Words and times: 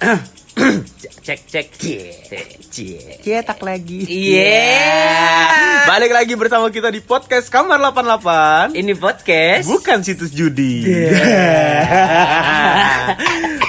cek 1.24 1.40
cek 1.50 1.68
cie 1.78 2.10
Cetak 3.22 3.62
lagi. 3.62 4.02
Iya. 4.04 4.66
Balik 5.86 6.10
lagi 6.10 6.34
bersama 6.34 6.68
kita 6.74 6.90
di 6.90 6.98
podcast 6.98 7.46
Kamar 7.46 7.78
88. 7.78 8.74
Ini 8.74 8.92
podcast. 8.98 9.66
Bukan 9.70 10.02
situs 10.02 10.34
judi. 10.34 10.82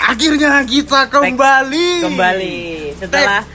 Akhirnya 0.10 0.66
kita 0.66 1.06
kembali. 1.14 1.88
Kembali 2.10 2.58
setelah 2.98 3.46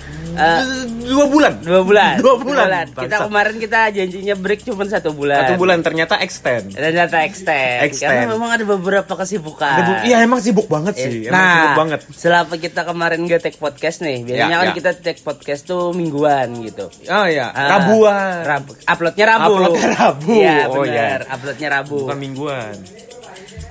dua 1.03 1.27
bulan. 1.27 1.53
dua 1.59 1.81
bulan. 1.81 2.15
Dua 2.17 2.35
bulan. 2.37 2.87
Kita 2.89 3.01
Bangsat. 3.01 3.21
kemarin 3.27 3.55
kita 3.57 3.81
janjinya 3.91 4.35
break 4.35 4.61
cuma 4.63 4.85
satu 4.85 5.11
bulan. 5.11 5.43
Satu 5.43 5.55
bulan 5.57 5.79
ternyata 5.81 6.15
extend. 6.19 6.73
Ternyata 6.73 7.23
extend. 7.23 7.81
Extend. 7.85 8.11
Karena 8.11 8.27
memang 8.29 8.51
ada 8.51 8.65
beberapa 8.65 9.13
kesibukan. 9.15 10.03
Iya 10.03 10.21
emang 10.21 10.39
sibuk 10.39 10.67
banget 10.67 10.95
sih. 10.97 11.27
Emang 11.27 11.35
nah, 11.35 11.53
sibuk 11.55 11.75
banget. 11.79 12.01
selama 12.13 12.55
kita 12.55 12.81
kemarin 12.83 13.19
gak 13.25 13.41
take 13.43 13.57
podcast 13.57 14.01
nih, 14.01 14.23
biasanya 14.23 14.49
Ya, 14.49 14.59
kan 14.59 14.69
ya. 14.69 14.75
kita 14.75 14.91
take 14.97 15.21
podcast 15.21 15.63
tuh 15.65 15.91
mingguan 15.91 16.49
gitu. 16.61 16.87
Oh 17.07 17.27
ya, 17.27 17.49
Ah, 17.51 17.77
Rabuan. 17.77 18.43
Rabu. 18.43 18.73
Uploadnya 18.83 19.25
Rabu. 19.29 19.53
Uploadnya 19.53 19.89
Rabu. 19.95 20.33
Iya 20.33 20.57
Oh, 20.67 20.75
benar. 20.81 21.21
iya. 21.21 21.33
Uploadnya 21.33 21.69
Rabu. 21.73 21.97
Bukan 22.05 22.19
mingguan. 22.19 22.75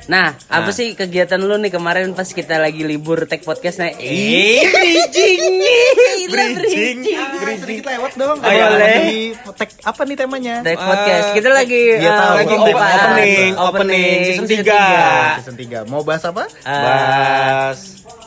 Nah, 0.09 0.34
apa 0.49 0.66
Nah. 0.66 0.73
sih 0.73 0.98
kegiatan 0.98 1.38
lu 1.38 1.54
nih 1.55 1.70
kemarin 1.70 2.09
pas 2.12 2.26
kita 2.26 2.58
lagi 2.58 2.81
libur 2.81 3.30
take 3.30 3.45
podcast 3.45 3.77
nih? 3.77 3.94
Eh, 3.94 4.66
bridging 4.66 5.41
nih. 5.62 5.85
Bridging. 6.26 6.98
bridging. 7.38 7.59
Sedikit 7.62 7.85
lewat 7.85 8.12
dong. 8.18 8.38
Oh, 8.38 8.49
iya. 8.49 8.66
Boleh. 8.68 8.98
Tek, 9.54 9.70
apa 9.80 10.02
nih 10.04 10.18
temanya? 10.18 10.55
Take 10.59 10.82
podcast. 10.82 11.27
Kita 11.32 11.49
lagi 11.52 11.82
eh, 11.94 12.02
tahu. 12.02 12.34
Lagi 12.35 12.55
opening, 12.55 12.73
opening, 12.73 13.52
opening, 13.55 14.20
season 14.26 14.45
3. 14.49 15.38
Season 15.38 15.55
3 15.55 15.85
Mau 15.85 16.02
bahas 16.02 16.26
apa? 16.26 16.49
Eh, 16.57 16.74
Bas. 16.74 17.80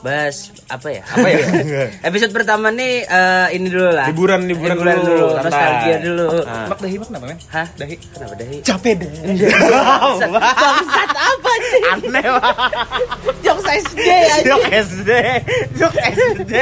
bahas 0.02 0.36
apa 0.66 0.86
ya? 0.88 1.02
Apa 1.04 1.26
ya? 1.26 1.38
Episode 2.10 2.30
pertama 2.30 2.70
nih 2.70 3.02
eh, 3.02 3.46
ini 3.54 3.66
dulu 3.66 3.90
lah. 3.90 4.06
Liburan, 4.06 4.46
liburan 4.46 4.78
dulu, 4.78 5.34
santai. 5.34 5.50
Nostalgia 5.50 5.96
dulu. 5.98 6.26
Ah. 6.42 6.66
Mak 6.66 6.78
dahi 6.78 6.94
mak 6.96 7.06
kenapa 7.10 7.26
men? 7.26 7.38
Hah? 7.50 7.66
Dahi 7.74 7.94
Kenapa 7.98 8.34
dahi? 8.36 8.56
Capek 8.62 8.92
deh 8.98 9.10
Bangsat, 10.22 11.10
apa? 11.10 11.50
Aneh. 11.88 12.24
Jokes 13.40 13.66
SD 13.82 14.00
aja. 14.04 14.44
Jok 14.46 14.64
SD. 14.68 15.10
Jok 15.74 15.94
SD. 15.96 16.52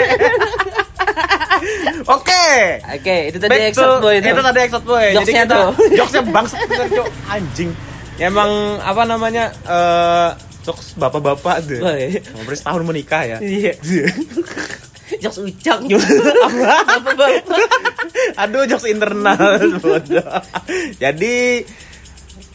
Oke. 2.06 2.46
Oke, 2.88 3.16
itu 3.28 3.36
tadi 3.36 3.50
Back 3.50 3.62
exot 3.68 3.86
to- 3.86 4.00
boy 4.00 4.14
itu. 4.16 4.26
Itu 4.26 4.40
tadi 4.40 4.58
exot 4.60 4.84
boy. 4.84 5.06
Jokesnya 5.12 5.20
Jadi 5.20 5.32
kita 5.44 5.54
tuh. 5.54 5.70
jokesnya 5.94 6.22
bangsat 6.26 6.60
jok 6.88 7.08
anjing. 7.26 7.70
Ya 8.16 8.28
emang 8.28 8.50
apa 8.78 9.02
namanya? 9.04 9.44
eh 9.64 10.28
jokes 10.62 10.94
bapak-bapak 10.94 11.56
tuh. 11.64 11.80
Boy. 11.80 12.20
Ngobrol 12.34 12.56
setahun 12.56 12.82
menikah 12.84 13.22
ya. 13.26 13.38
Iya. 13.40 13.72
Jokes 15.18 15.42
ucang 15.42 15.80
Apa? 15.84 15.98
Bapak-bapak. 16.86 17.58
Aduh, 18.38 18.62
jokes 18.64 18.86
internal. 18.86 19.58
Jadi 21.02 21.66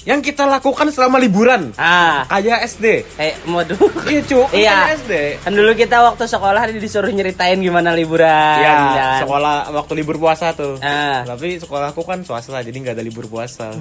yang 0.06 0.22
kita 0.22 0.46
lakukan 0.46 0.94
selama 0.94 1.18
liburan 1.18 1.74
Ah, 1.82 2.30
kayak 2.30 2.62
SD. 2.70 2.86
eh 3.18 3.34
dulu. 3.44 3.90
Iya, 4.06 4.22
Cuk. 4.22 4.48
Iya. 4.54 4.70
Kayak 4.70 4.94
SD. 5.02 5.14
Kan 5.42 5.52
dulu 5.58 5.72
kita 5.74 5.98
waktu 6.06 6.24
sekolah 6.30 6.62
disuruh 6.78 7.10
nyeritain 7.10 7.58
gimana 7.58 7.90
liburan. 7.98 8.58
Ya, 8.62 8.74
kan? 8.94 9.20
sekolah 9.26 9.74
waktu 9.74 9.94
libur 9.98 10.22
puasa 10.22 10.54
tuh. 10.54 10.78
Ah. 10.86 11.26
Tapi 11.26 11.58
sekolahku 11.58 12.06
kan 12.06 12.22
swasta 12.22 12.62
jadi 12.62 12.78
nggak 12.78 12.96
ada 13.02 13.04
libur 13.04 13.26
puasa. 13.26 13.74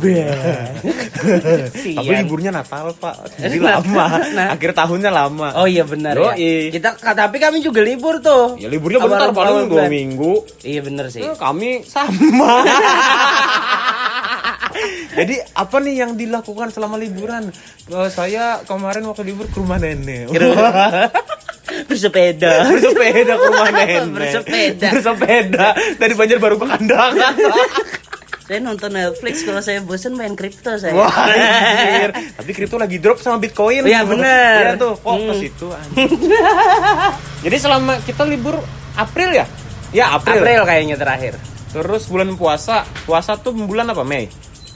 Tapi 1.84 2.12
liburnya 2.24 2.50
Natal 2.56 2.96
pak, 2.96 3.28
jadi 3.44 3.60
lama. 3.60 4.06
Nah. 4.32 4.48
Akhir 4.56 4.72
tahunnya 4.72 5.10
lama. 5.12 5.52
Oh 5.60 5.68
iya 5.68 5.84
benar 5.84 6.16
ya. 6.16 6.32
Kita 6.72 6.96
tapi 6.96 7.36
kami 7.36 7.60
juga 7.60 7.84
libur 7.84 8.24
tuh. 8.24 8.56
Ya 8.56 8.72
liburnya 8.72 9.04
bentar 9.04 9.28
paling 9.30 9.68
dua 9.68 9.92
minggu. 9.92 10.64
Iya 10.64 10.80
bener 10.80 11.12
sih. 11.12 11.20
Eh, 11.20 11.36
kami 11.36 11.84
sama. 11.84 12.64
Jadi 15.18 15.34
apa 15.52 15.76
nih 15.78 15.94
yang 15.96 16.12
dilakukan 16.14 16.68
selama 16.68 16.96
liburan? 16.96 17.48
Eh, 17.84 18.08
saya 18.08 18.60
kemarin 18.62 19.04
waktu 19.04 19.22
libur 19.24 19.46
ke 19.46 19.56
rumah 19.56 19.76
nenek. 19.76 20.30
Bersepeda. 21.88 22.64
Bersepeda 22.70 23.32
ke 23.34 23.46
rumah 23.46 23.70
nenek. 23.70 24.02
Bersepeda. 24.10 24.88
Bersepeda 24.92 25.66
dari 25.96 26.14
Banjarbaru 26.14 26.56
ke 26.56 26.66
Kandangan. 26.68 27.34
saya 28.44 28.60
nonton 28.60 28.92
Netflix 28.92 29.40
kalau 29.40 29.56
saya 29.58 29.80
bosan 29.80 30.12
main 30.14 30.36
kripto 30.36 30.76
saya. 30.76 30.92
Wah, 30.92 31.08
anjir. 31.08 32.12
Tapi 32.12 32.50
kripto 32.52 32.76
lagi 32.76 33.00
drop 33.00 33.16
sama 33.16 33.40
Bitcoin. 33.40 33.88
Iya, 33.88 34.04
bener. 34.04 34.60
Iya 34.60 34.72
tuh, 34.76 34.92
kok 34.94 35.16
ke 35.16 35.24
Hmm. 35.24 35.40
situ 35.40 35.66
anjing. 35.72 36.12
Jadi 37.40 37.56
selama 37.56 37.96
kita 38.04 38.28
libur 38.28 38.60
April 38.94 39.32
ya? 39.32 39.48
Ya, 39.96 40.12
April. 40.12 40.44
April 40.44 40.60
kayaknya 40.62 40.96
terakhir. 41.00 41.34
Terus 41.72 42.04
bulan 42.04 42.36
puasa. 42.36 42.84
Puasa 43.02 43.34
tuh 43.34 43.56
bulan 43.56 43.88
apa? 43.88 44.04
Mei. 44.04 44.28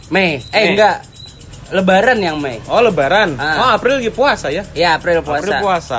Mei. 0.08 0.40
Eh 0.40 0.52
Mei. 0.52 0.66
enggak. 0.74 0.96
Lebaran 1.68 2.18
yang 2.20 2.40
Mei. 2.40 2.56
Oh, 2.68 2.80
lebaran. 2.80 3.36
Ah. 3.36 3.60
Oh, 3.60 3.68
April 3.76 4.00
lagi 4.00 4.12
puasa 4.12 4.48
ya? 4.48 4.64
Iya, 4.72 4.96
April 4.96 5.20
puasa. 5.20 5.40
April 5.44 5.54
puasa. 5.60 5.98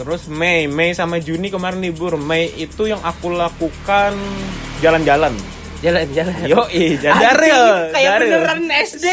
Terus 0.00 0.22
Mei, 0.32 0.64
Mei 0.64 0.96
sama 0.96 1.20
Juni 1.20 1.52
kemarin 1.52 1.84
libur. 1.84 2.16
Mei 2.16 2.48
itu 2.56 2.88
yang 2.88 3.04
aku 3.04 3.28
lakukan 3.28 4.16
jalan-jalan. 4.80 5.36
Jalan-jalan. 5.80 6.44
Yo, 6.44 6.60
jalan 7.00 7.24
Anjing, 7.24 7.92
Kayak 7.96 8.12
beneran 8.20 8.60
SD. 8.68 9.04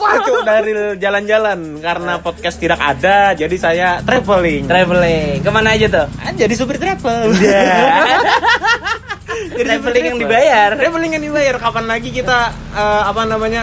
Wah, 0.00 0.16
Cuk, 0.24 0.40
dari 0.40 0.72
jalan-jalan 0.96 1.84
karena 1.84 2.12
podcast 2.24 2.56
tidak 2.56 2.80
ada, 2.80 3.36
jadi 3.36 3.56
saya 3.60 3.88
traveling. 4.00 4.64
Traveling. 4.64 5.44
Ke 5.44 5.50
mana 5.52 5.76
aja 5.76 5.84
tuh? 5.88 6.06
Ah, 6.16 6.32
jadi 6.32 6.52
supir 6.56 6.80
travel. 6.80 7.32
Jadi 9.48 9.64
Traveling 9.64 10.04
yang 10.06 10.18
dibayar. 10.18 10.70
Traveling 10.74 11.12
yang 11.12 11.24
dibayar. 11.24 11.54
Kapan 11.56 11.84
lagi 11.86 12.08
kita 12.10 12.38
eh, 12.72 13.02
apa 13.04 13.22
namanya? 13.24 13.62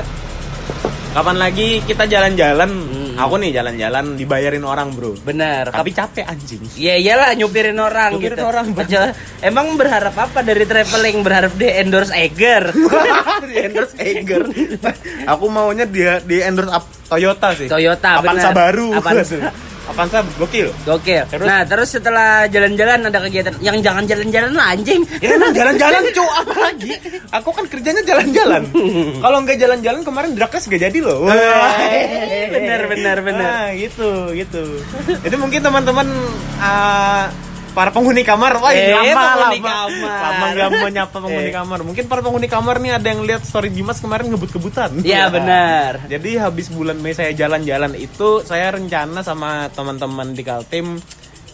Kapan 1.11 1.37
lagi 1.37 1.79
kita 1.81 2.03
jalan-jalan? 2.05 2.69
Hmm. 2.69 3.03
Aku 3.15 3.39
nih 3.39 3.55
jalan-jalan 3.55 4.19
dibayarin 4.19 4.67
orang, 4.67 4.91
Bro. 4.91 5.15
Bener. 5.23 5.71
Tapi 5.71 5.95
capek 5.95 6.27
anjing. 6.27 6.59
Ya 6.75 6.99
iyalah 6.99 7.31
nyupirin 7.31 7.79
orang 7.79 8.19
Nyupirin 8.19 8.35
gitu. 8.35 8.43
orang. 8.43 8.65
Aja- 8.75 9.15
Emang 9.39 9.79
berharap 9.79 10.11
apa 10.11 10.43
dari 10.43 10.67
traveling? 10.67 11.23
Berharap 11.23 11.55
di 11.55 11.71
endorse 11.71 12.11
Eger. 12.11 12.75
di 13.47 13.55
endorse 13.55 13.95
Eiger. 13.95 14.43
Aku 15.31 15.47
maunya 15.47 15.87
dia 15.87 16.19
di 16.19 16.43
endorse 16.43 16.75
Toyota 17.07 17.55
sih. 17.55 17.71
Toyota, 17.71 18.19
Avanza 18.19 18.51
bener. 18.51 18.55
baru. 18.59 18.87
Avanza. 18.99 19.39
Avanza 19.85 20.19
gokil. 20.41 20.67
Gokil. 20.85 21.23
Terus? 21.29 21.45
Nah, 21.45 21.61
terus 21.63 21.89
setelah 21.93 22.49
jalan-jalan 22.49 23.05
ada 23.05 23.19
kegiatan 23.21 23.53
yang 23.61 23.77
jangan 23.85 24.03
jalan-jalan 24.09 24.51
lah 24.57 24.73
anjing. 24.73 25.01
Ya 25.21 25.37
emang 25.37 25.53
jalan-jalan 25.59 26.01
cu 26.09 26.23
apa 26.25 26.55
lagi? 26.57 26.91
Aku 27.29 27.49
kan 27.53 27.65
kerjanya 27.69 28.01
jalan-jalan. 28.01 28.63
Kalau 29.23 29.37
nggak 29.45 29.57
jalan-jalan 29.61 30.01
kemarin 30.01 30.31
drakes 30.33 30.65
gak 30.65 30.81
jadi 30.89 30.99
loh. 31.05 31.29
bener 32.49 32.81
bener 32.89 33.17
bener. 33.21 33.45
Nah, 33.45 33.69
gitu, 33.77 34.33
gitu. 34.33 34.63
Jadi 35.21 35.35
mungkin 35.37 35.61
teman-teman 35.61 36.07
ah, 36.57 37.29
para 37.75 37.91
penghuni 37.91 38.23
kamar, 38.23 38.55
wah 38.57 38.71
Eh, 38.71 38.87
lama 38.89 39.03
penghuni 39.03 39.59
lama, 39.59 39.83
kamar. 39.83 40.21
lama 40.23 40.45
nggak 40.49 40.69
menyapa 40.81 41.17
penghuni 41.19 41.49
Eh. 41.49 41.53
kamar. 41.53 41.79
Mungkin 41.83 42.05
para 42.07 42.21
penghuni 42.23 42.47
kamar 42.47 42.75
nih 42.79 42.91
ada 42.93 43.07
yang 43.07 43.21
lihat 43.21 43.43
story 43.43 43.67
Dimas 43.67 43.99
kemarin 43.99 44.31
ngebut-kebutan. 44.31 45.03
Iya 45.03 45.27
benar. 45.27 46.07
Jadi 46.07 46.39
habis 46.39 46.71
bulan 46.71 46.95
Mei 46.97 47.11
saya 47.11 47.29
jalan-jalan 47.31 47.93
itu 47.93 48.39
saya 48.41 48.71
rencana 48.71 49.19
sama 49.19 49.67
teman-teman 49.69 50.31
di 50.31 50.41
Kaltim 50.41 50.97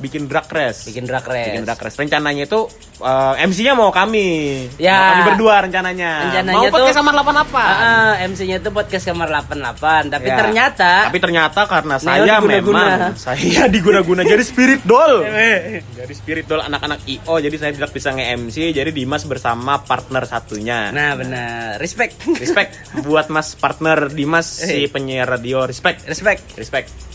bikin 0.01 0.25
drag 0.25 0.49
race. 0.49 0.83
Bikin 0.83 1.05
drag 1.05 1.21
race. 1.23 1.47
Bikin 1.47 1.63
drag 1.63 1.77
race. 1.77 1.95
Rencananya 1.95 2.43
itu 2.43 2.65
eh, 2.99 3.33
MC-nya 3.39 3.73
mau 3.73 3.89
kami. 3.89 4.27
Ya. 4.75 4.97
Mau 4.97 5.05
kami 5.07 5.21
berdua 5.29 5.55
rencananya. 5.61 6.11
Rencananya 6.25 6.57
mau 6.57 6.65
podcast 6.67 6.91
tuh- 6.91 6.99
sama 6.99 7.11
8 7.13 7.37
apa? 7.37 7.61
Ah, 7.61 7.77
ah, 7.77 8.13
MC-nya 8.21 8.57
itu 8.57 8.69
podcast 8.69 9.05
kamar 9.05 9.29
88, 9.29 10.09
tapi 10.09 10.25
Ya. 10.25 10.37
ternyata 10.37 10.91
tapi 11.03 11.17
ternyata 11.17 11.59
karena 11.65 11.95
saya 11.95 12.23
diguna-guna. 12.25 12.81
memang 12.81 13.15
saya 13.27 13.61
diguna-guna 13.67 14.21
jadi 14.23 14.41
spirit 14.41 14.81
doll. 14.83 15.21
jadi 15.99 16.13
spirit 16.13 16.45
doll 16.45 16.61
anak-anak 16.61 17.05
IO 17.05 17.35
jadi 17.37 17.55
saya 17.55 17.71
tidak 17.71 17.91
bisa 17.91 18.09
nge-MC 18.09 18.71
jadi 18.71 18.89
Dimas 18.89 19.23
bersama 19.23 19.77
partner 19.79 20.25
satunya. 20.25 20.89
Nah, 20.89 21.13
benar. 21.13 21.77
Respect. 21.77 22.25
Respect 22.33 22.71
buat 23.05 23.27
Mas 23.27 23.53
partner 23.53 24.07
Dimas 24.07 24.47
si 24.63 24.85
Eh. 24.85 24.89
penyiar 24.89 25.27
radio. 25.27 25.63
Respect. 25.63 26.05
Respect. 26.05 26.55
Respect. 26.55 27.10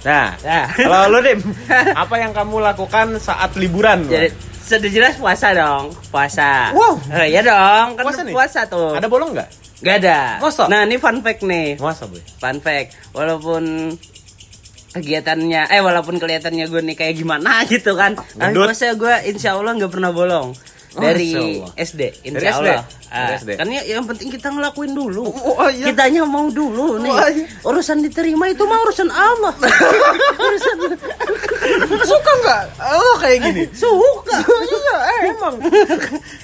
Nah, 0.00 0.32
Nah. 0.40 0.66
kalau 0.72 1.12
lu 1.12 1.18
Dim, 1.20 1.40
apa 2.02 2.14
yang 2.16 2.32
kamu 2.32 2.56
lakukan 2.64 3.20
saat 3.20 3.52
liburan? 3.56 4.08
Jadi 4.08 4.32
sudah 4.60 4.90
jelas 4.90 5.14
puasa 5.20 5.52
dong, 5.52 5.92
puasa. 6.08 6.72
Wow. 6.72 6.96
Eh, 7.20 7.34
iya 7.34 7.44
dong, 7.44 7.98
kan 7.98 8.04
Puasa 8.08 8.22
puasa, 8.24 8.60
tuh. 8.64 8.96
Ada 8.96 9.10
bolong 9.10 9.36
nggak? 9.36 9.48
Gak 9.80 9.96
ada. 10.04 10.36
Masa? 10.38 10.68
Nah, 10.68 10.84
ini 10.84 10.96
fun 10.96 11.20
fact 11.20 11.40
nih. 11.40 11.80
Masa 11.80 12.04
boy? 12.04 12.20
Fun 12.36 12.60
fact. 12.60 12.96
Walaupun 13.12 13.92
kegiatannya, 14.90 15.70
eh 15.70 15.80
walaupun 15.80 16.18
kelihatannya 16.18 16.66
gue 16.66 16.80
nih 16.82 16.96
kayak 16.96 17.14
gimana 17.16 17.62
gitu 17.72 17.96
kan. 17.96 18.16
Puasa 18.36 18.92
gue 18.92 19.14
insya 19.26 19.56
Allah 19.56 19.76
nggak 19.76 19.92
pernah 19.92 20.12
bolong. 20.12 20.52
Oh, 20.90 21.00
Dari 21.00 21.30
Allah. 21.38 21.70
SD, 21.78 22.02
insya 22.26 22.34
Dari 22.34 22.46
SD? 22.50 22.58
Allah. 22.66 22.82
Dari 22.82 22.98
Ah, 23.10 23.34
SD. 23.34 23.50
Kan 23.58 23.66
ya, 23.70 23.82
yang 23.86 24.06
penting 24.06 24.30
kita 24.30 24.50
ngelakuin 24.50 24.90
dulu. 24.90 25.26
Oh, 25.30 25.62
oh, 25.62 25.70
iya. 25.70 25.90
Kitanya 25.90 26.22
mau 26.22 26.46
dulu 26.46 26.98
nih. 26.98 27.10
Oh, 27.10 27.28
iya. 27.30 27.46
Urusan 27.62 28.02
diterima 28.02 28.46
itu 28.46 28.62
mah 28.66 28.78
urusan 28.82 29.10
Allah. 29.10 29.50
urusan 30.46 30.76
Suka 32.02 32.32
nggak? 32.42 32.62
Oh 32.82 33.14
kayak 33.18 33.38
gini. 33.44 33.62
Suka. 33.82 34.38
iya 34.42 34.96
emang. 35.30 35.54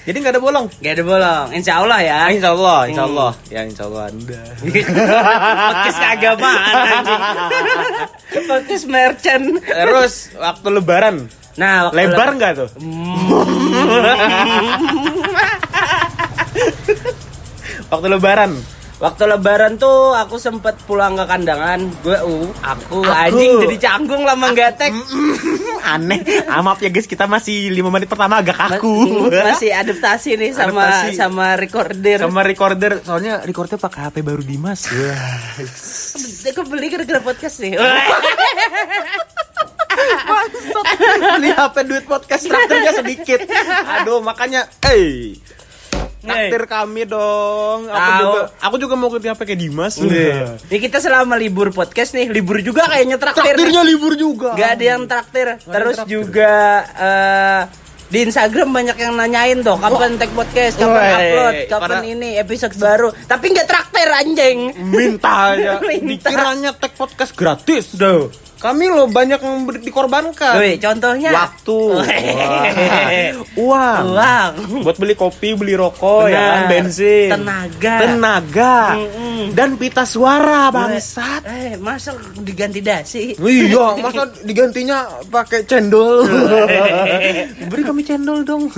Jadi 0.06 0.16
nggak 0.18 0.34
ada 0.34 0.42
bolong. 0.42 0.66
Gak 0.78 0.92
ada 0.94 1.04
bolong. 1.06 1.46
Insya 1.50 1.82
Allah 1.82 1.98
ya. 2.02 2.18
Insya 2.30 2.50
Allah, 2.54 2.78
insya 2.86 3.04
Allah. 3.06 3.30
Ya 3.50 3.60
insya 3.66 3.84
Allah. 3.86 4.04
Udah. 4.10 4.46
Podcast 5.66 5.98
keagamaan 5.98 6.74
anjing. 6.82 7.22
Podcast 8.46 8.84
merchant. 8.86 9.46
Terus 9.62 10.14
waktu 10.34 10.68
lebaran 10.70 11.16
Nah, 11.56 11.88
waktu 11.88 11.96
lebar 12.04 12.28
nggak 12.36 12.52
tuh? 12.56 12.68
waktu 17.92 18.06
lebaran 18.12 18.52
Waktu 18.96 19.28
lebaran 19.28 19.76
tuh 19.76 20.16
aku 20.16 20.40
sempet 20.40 20.72
pulang 20.88 21.20
ke 21.20 21.28
kandangan. 21.28 21.84
Gue 22.00 22.16
uh, 22.16 22.48
aku, 22.64 23.04
anjing 23.04 23.60
jadi 23.68 23.76
canggung 23.76 24.24
lama 24.24 24.56
nggak 24.56 24.72
tag. 24.80 24.96
aneh. 25.92 26.24
Ah, 26.48 26.64
maaf 26.64 26.80
ya 26.80 26.88
guys, 26.88 27.04
kita 27.04 27.28
masih 27.28 27.68
5 27.76 27.92
menit 27.92 28.08
pertama 28.08 28.40
agak 28.40 28.56
Mas- 28.56 28.80
kaku. 28.80 29.20
Masih 29.52 29.76
adaptasi 29.76 30.40
nih 30.40 30.56
sama 30.56 30.88
Adaptasi. 30.88 31.12
sama 31.12 31.60
recorder. 31.60 32.24
sama 32.24 32.40
recorder 32.40 32.92
soalnya 33.04 33.44
recorder 33.44 33.76
pakai 33.76 34.08
HP 34.08 34.24
baru 34.24 34.40
Dimas. 34.40 34.88
Aku 36.48 36.64
beli 36.64 36.88
gara-gara 36.88 37.20
podcast 37.20 37.60
nih. 37.60 37.76
Beli 41.36 41.50
HP 41.50 41.76
duit 41.84 42.04
podcast 42.04 42.42
traktirnya 42.44 42.92
sedikit. 42.94 43.38
Aduh, 44.00 44.20
makanya 44.20 44.68
eh 44.84 45.36
Traktir 46.26 46.62
kami 46.66 47.02
dong. 47.06 47.86
Aku 47.86 48.10
juga 48.18 48.40
aku 48.58 48.76
juga 48.82 48.94
mau 48.98 49.08
ganti 49.08 49.30
HP 49.30 49.40
kayak 49.46 49.60
Dimas. 49.62 49.94
Iya. 50.02 50.58
Ini 50.58 50.78
kita 50.82 50.98
selama 50.98 51.38
libur 51.38 51.70
podcast 51.70 52.18
nih, 52.18 52.34
libur 52.34 52.58
juga 52.58 52.90
kayaknya 52.90 53.16
traktir. 53.16 53.54
Traktirnya 53.54 53.82
libur 53.86 54.18
juga. 54.18 54.58
Gak 54.58 54.70
ada 54.74 54.84
yang 54.84 55.02
traktir. 55.06 55.46
Terus 55.62 55.94
traktir. 55.94 56.10
juga 56.10 56.52
eh, 56.98 57.60
di 58.06 58.18
Instagram 58.22 58.68
banyak 58.70 58.96
yang 58.98 59.14
nanyain 59.14 59.58
tuh 59.62 59.78
kapan 59.78 60.14
tag 60.18 60.30
podcast, 60.34 60.74
kapan 60.78 60.94
Woi, 60.94 61.14
upload, 61.14 61.54
kapan 61.66 61.90
pada- 61.90 62.06
ini 62.06 62.28
episode 62.38 62.74
baru. 62.74 63.08
Tapi 63.26 63.44
nggak 63.50 63.66
traktir 63.66 64.08
anjing. 64.10 64.58
minta 64.82 65.54
aja. 65.54 65.78
Minta. 66.02 66.26
Dikiranya 66.26 66.70
tag 66.74 66.92
podcast 66.98 67.32
gratis. 67.38 67.94
Duh. 67.94 68.45
Kami 68.56 68.88
loh 68.88 69.04
banyak 69.04 69.36
yang 69.36 69.68
dikorbankan. 69.84 70.56
Woi, 70.56 70.80
contohnya 70.80 71.28
Waktu. 71.28 71.80
Wah. 73.60 74.00
Uang. 74.00 74.04
Uang. 74.16 74.52
Buat 74.80 74.96
beli 74.96 75.12
kopi, 75.12 75.52
beli 75.52 75.76
rokok, 75.76 76.32
ya 76.32 76.40
kan, 76.40 76.40
Benar. 76.40 76.70
bensin. 76.72 77.28
Tenaga. 77.36 77.94
Tenaga. 78.00 78.76
Mm-mm. 78.96 79.40
Dan 79.52 79.76
pita 79.76 80.08
suara, 80.08 80.72
bangsat. 80.72 81.44
Eh, 81.44 81.76
masa 81.76 82.16
diganti 82.40 82.80
dasi? 82.80 83.36
Iya, 83.36 83.96
masa 84.04 84.24
digantinya 84.40 85.04
pakai 85.28 85.68
cendol? 85.68 86.24
Beri 87.70 87.82
kami 87.84 88.08
cendol 88.08 88.40
dong. 88.40 88.72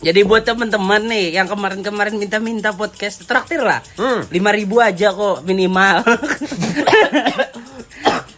Jadi 0.00 0.24
buat 0.24 0.46
teman-teman 0.48 1.12
nih 1.12 1.36
yang 1.36 1.44
kemarin-kemarin 1.44 2.16
minta-minta 2.16 2.72
podcast 2.72 3.20
traktir 3.28 3.60
lah. 3.60 3.84
Hmm. 4.00 4.24
Lima 4.32 4.48
ribu 4.48 4.80
aja 4.80 5.12
kok 5.12 5.44
minimal. 5.44 6.00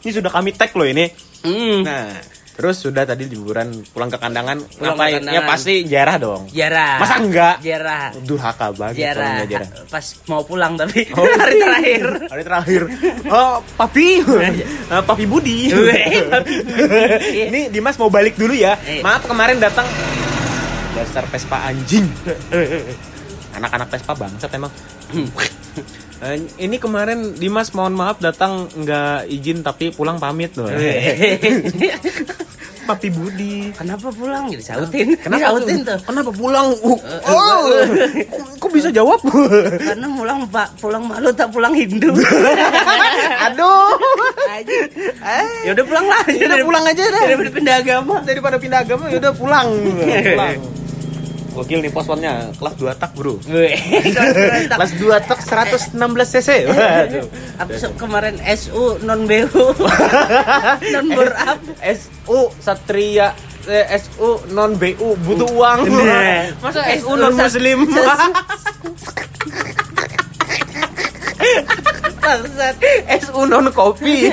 Ini 0.03 0.11
sudah 0.13 0.31
kami 0.31 0.51
tag 0.53 0.71
loh 0.73 0.85
ini. 0.85 1.07
hmm. 1.41 1.79
Nah, 1.83 2.11
terus 2.53 2.79
sudah 2.79 3.03
tadi 3.03 3.25
liburan 3.25 3.71
pulang 3.89 4.07
ke 4.07 4.17
kandangan 4.17 4.61
Pulang 4.61 4.69
ke 4.69 4.83
ngapain? 4.93 5.15
kandangan. 5.17 5.35
Ya 5.35 5.41
pasti 5.43 5.75
jarah 5.85 6.17
dong. 6.17 6.43
Jarah. 6.51 6.95
Masa 6.99 7.15
enggak? 7.17 7.55
Jarah. 7.61 8.05
Durhaka 8.21 8.67
banget 8.73 9.09
Jarah. 9.09 9.47
jarah. 9.47 9.69
Pas 9.87 10.05
mau 10.27 10.43
pulang 10.43 10.75
tapi 10.75 11.07
Oh. 11.17 11.25
hari 11.25 11.55
terakhir. 11.57 12.05
Hari 12.27 12.43
terakhir. 12.43 12.83
Oh, 13.27 13.57
papi. 13.75 14.21
Eh, 14.21 14.53
papi 15.03 15.25
Budi. 15.25 15.71
Papi 15.71 16.55
Ini 17.49 17.61
Dimas 17.69 17.97
mau 17.97 18.11
balik 18.11 18.35
dulu 18.35 18.53
ya. 18.53 18.75
Maaf 19.01 19.25
kemarin 19.25 19.57
datang 19.57 19.87
dasar 20.93 21.25
Vespa 21.27 21.57
anjing. 21.65 22.05
Anak-anak 23.53 23.89
Vespa 23.89 24.13
bangsat 24.13 24.51
emang. 24.53 24.73
Eh, 26.23 26.39
ini 26.63 26.79
kemarin 26.79 27.35
Dimas 27.35 27.75
mohon 27.75 27.99
maaf 27.99 28.23
datang 28.23 28.71
nggak 28.71 29.27
izin 29.27 29.67
tapi 29.67 29.91
pulang 29.91 30.23
pamit 30.23 30.55
loh. 30.55 30.71
Papi 32.83 33.09
Budi. 33.15 33.71
Kenapa 33.75 34.11
pulang? 34.11 34.51
Jadi 34.51 34.63
sautin. 34.63 35.15
Kenapa 35.19 35.55
Disautin 35.55 35.79
tuh? 35.87 35.99
Kenapa 36.03 36.31
pulang? 36.35 36.75
Uh, 36.83 36.99
oh, 37.31 37.59
kok- 38.59 38.75
bisa 38.75 38.91
jawab? 38.91 39.23
Karena 39.87 40.07
pulang 40.11 40.47
pak 40.51 40.69
pulang 40.83 41.05
malu 41.07 41.31
tak 41.31 41.51
pulang 41.55 41.75
Hindu. 41.75 42.11
Aduh. 43.47 43.95
Ya 45.63 45.71
udah 45.75 45.85
pulang 45.87 46.07
lah. 46.07 46.23
Ya 46.27 46.47
udah 46.51 46.67
pulang 46.67 46.85
aja 46.87 47.05
dah. 47.07 47.23
Daripada 47.27 47.51
pindah 47.51 47.75
agama. 47.83 48.15
Daripada 48.27 48.57
pindah 48.59 48.81
agama 48.83 49.05
ya 49.11 49.19
udah 49.23 49.33
pulang. 49.35 49.69
pulang. 50.03 50.82
Gokil 51.53 51.85
nih 51.85 51.93
posponnya 51.93 52.49
kelas 52.57 52.75
2 52.81 52.97
tak, 53.03 53.13
Bro. 53.13 53.37
Kelas 53.45 54.93
2 54.97 55.29
tak 55.29 55.41
116 55.45 55.93
cc. 56.33 56.51
Waduh. 56.73 57.27
Aku 57.61 57.73
kemarin 58.01 58.41
SU 58.57 58.99
non 59.05 59.29
BU 59.29 59.65
non 60.97 61.07
bor 61.13 61.29
up. 61.29 61.61
SU 61.85 62.39
Satria 62.57 63.37
eh, 63.69 63.85
SU 64.01 64.49
non 64.57 64.75
BU 64.81 65.09
butuh 65.23 65.51
uang. 65.53 65.79
Nah. 65.87 66.49
Masa 66.65 66.81
SU 66.97 67.13
non 67.15 67.37
muslim? 67.37 67.79
Bangsat. 72.23 72.77
SU 73.29 73.41
non 73.45 73.67
kopi. 73.75 74.31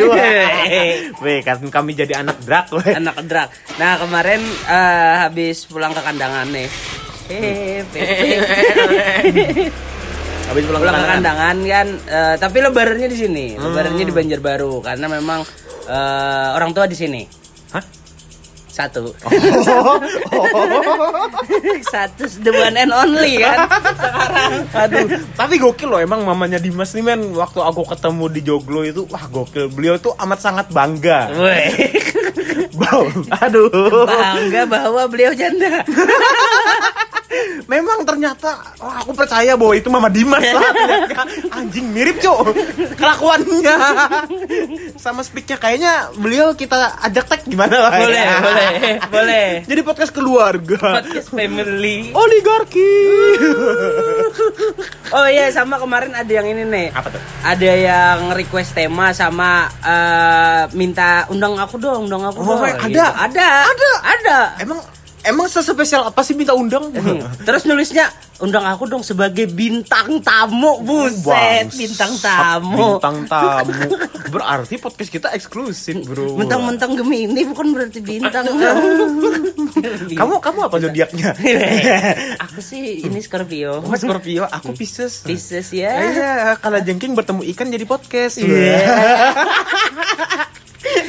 Weh, 1.20 1.40
kan 1.44 1.60
kami 1.68 1.92
jadi 1.98 2.24
anak 2.24 2.40
drak. 2.48 2.72
weh. 2.74 2.96
Anak 2.96 3.20
kedrak. 3.20 3.52
Nah 3.76 4.00
kemarin 4.00 4.40
eh, 4.72 5.14
habis 5.28 5.68
pulang 5.68 5.92
ke 5.92 6.00
kandangan 6.00 6.48
nih. 6.48 6.70
Habis 10.50 10.66
pulang, 10.66 10.82
pulang 10.82 10.96
ke 10.96 11.10
kandangan. 11.12 11.56
kan 11.62 11.88
eh, 12.04 12.36
tapi 12.36 12.58
lebarannya 12.60 13.06
di 13.06 13.18
sini 13.20 13.46
Hmm. 13.54 13.70
lebarannya 13.70 14.02
di 14.02 14.10
Banjarbaru 14.10 14.82
karena 14.82 15.06
memang 15.08 15.46
eh, 15.86 16.48
orang 16.52 16.74
tua 16.74 16.84
di 16.84 16.98
sini 16.98 17.22
Hah? 17.70 17.86
satu 18.68 19.12
satu 21.86 22.24
the 22.40 22.50
one 22.50 22.74
and 22.74 22.90
only 22.90 23.38
kan 23.38 23.68
sekarang 23.94 24.52
Aduh, 24.72 25.06
tapi 25.36 25.60
gokil 25.60 25.86
loh 25.86 26.00
emang 26.00 26.24
mamanya 26.24 26.58
Dimas 26.58 26.94
nih 26.94 27.04
men 27.04 27.36
waktu 27.36 27.60
aku 27.60 27.84
ketemu 27.86 28.26
di 28.30 28.42
Joglo 28.42 28.82
itu 28.82 29.04
wah 29.06 29.28
gokil 29.28 29.68
beliau 29.68 29.98
tuh 29.98 30.16
amat 30.18 30.40
sangat 30.40 30.66
bangga. 30.70 31.28
Bau. 32.72 33.04
Aduh. 33.38 33.70
bangga 34.08 34.64
bahwa 34.66 35.02
beliau 35.06 35.30
janda 35.32 35.84
Memang 37.66 38.02
ternyata 38.02 38.58
wah 38.76 39.00
aku 39.00 39.14
percaya 39.14 39.54
bahwa 39.54 39.72
itu 39.72 39.86
Mama 39.88 40.08
Dimas 40.08 40.42
lah. 40.44 40.66
Ternyata 40.72 41.24
Anjing 41.52 41.86
mirip, 41.88 42.18
Cok. 42.18 42.42
Kelakuannya. 42.94 43.76
Sama 44.96 45.22
speaknya 45.22 45.56
kayaknya 45.56 45.94
beliau 46.14 46.52
kita 46.52 46.76
ajak 47.00 47.26
tag 47.26 47.42
gimana 47.44 47.78
lah. 47.80 47.94
ya? 47.94 48.00
boleh 48.00 48.26
boleh 48.40 48.70
boleh 49.10 49.48
Jadi 49.64 49.82
podcast 49.82 50.12
keluarga. 50.12 50.78
podcast 50.98 51.30
family 51.30 52.10
Oligarki. 52.12 52.94
oh 55.12 55.28
iya 55.28 55.50
sama 55.50 55.78
kemarin 55.78 56.14
ada 56.14 56.32
yang 56.32 56.48
ini 56.48 56.64
nih 56.64 56.88
Apa 56.92 57.10
tuh? 57.10 57.22
ada 57.42 57.72
yang 57.72 58.18
request 58.32 58.74
tema 58.74 59.10
sama 59.12 59.50
eh, 59.80 60.64
minta 60.74 61.26
undang 61.28 61.56
aku 61.56 61.78
dong 61.78 62.06
undang 62.06 62.24
aku 62.24 62.42
Oh, 62.42 62.58
dong 62.58 62.66
ada? 62.66 62.80
Gitu. 62.82 63.00
ada 63.00 63.48
Ada? 63.66 63.92
ada 64.04 64.38
Emang 64.60 64.80
emang 65.24 65.48
sespesial 65.48 66.08
apa 66.08 66.22
sih 66.24 66.36
minta 66.36 66.56
undang? 66.56 66.92
Terus 67.48 67.64
nulisnya 67.66 68.08
undang 68.40 68.64
aku 68.64 68.88
dong 68.88 69.04
sebagai 69.04 69.52
bintang 69.52 70.24
tamu, 70.24 70.80
buset, 70.80 71.68
Bangsat, 71.68 71.76
bintang 71.76 72.14
tamu. 72.24 72.96
Bintang 72.96 73.18
tamu. 73.32 73.84
Berarti 74.32 74.76
podcast 74.80 75.12
kita 75.12 75.28
eksklusif, 75.36 76.08
Bro. 76.08 76.40
Mentang-mentang 76.40 76.96
Gemini 76.96 77.44
bukan 77.44 77.76
berarti 77.76 78.00
bintang. 78.00 78.48
Kamu 80.20 80.44
kamu 80.44 80.60
apa 80.68 80.76
zodiaknya? 80.82 81.32
aku 82.42 82.60
sih 82.60 83.06
ini 83.06 83.24
Scorpio. 83.24 83.80
Oh, 83.80 83.96
Scorpio, 83.96 84.44
aku 84.44 84.76
Pisces. 84.76 85.24
Pisces 85.24 85.72
Ya, 85.72 85.96
ya. 85.96 86.10
Iya, 86.12 86.34
kalau 86.60 86.80
jengking 86.84 87.16
bertemu 87.16 87.48
ikan 87.56 87.72
jadi 87.72 87.86
podcast. 87.88 88.42
Iya. 88.44 88.76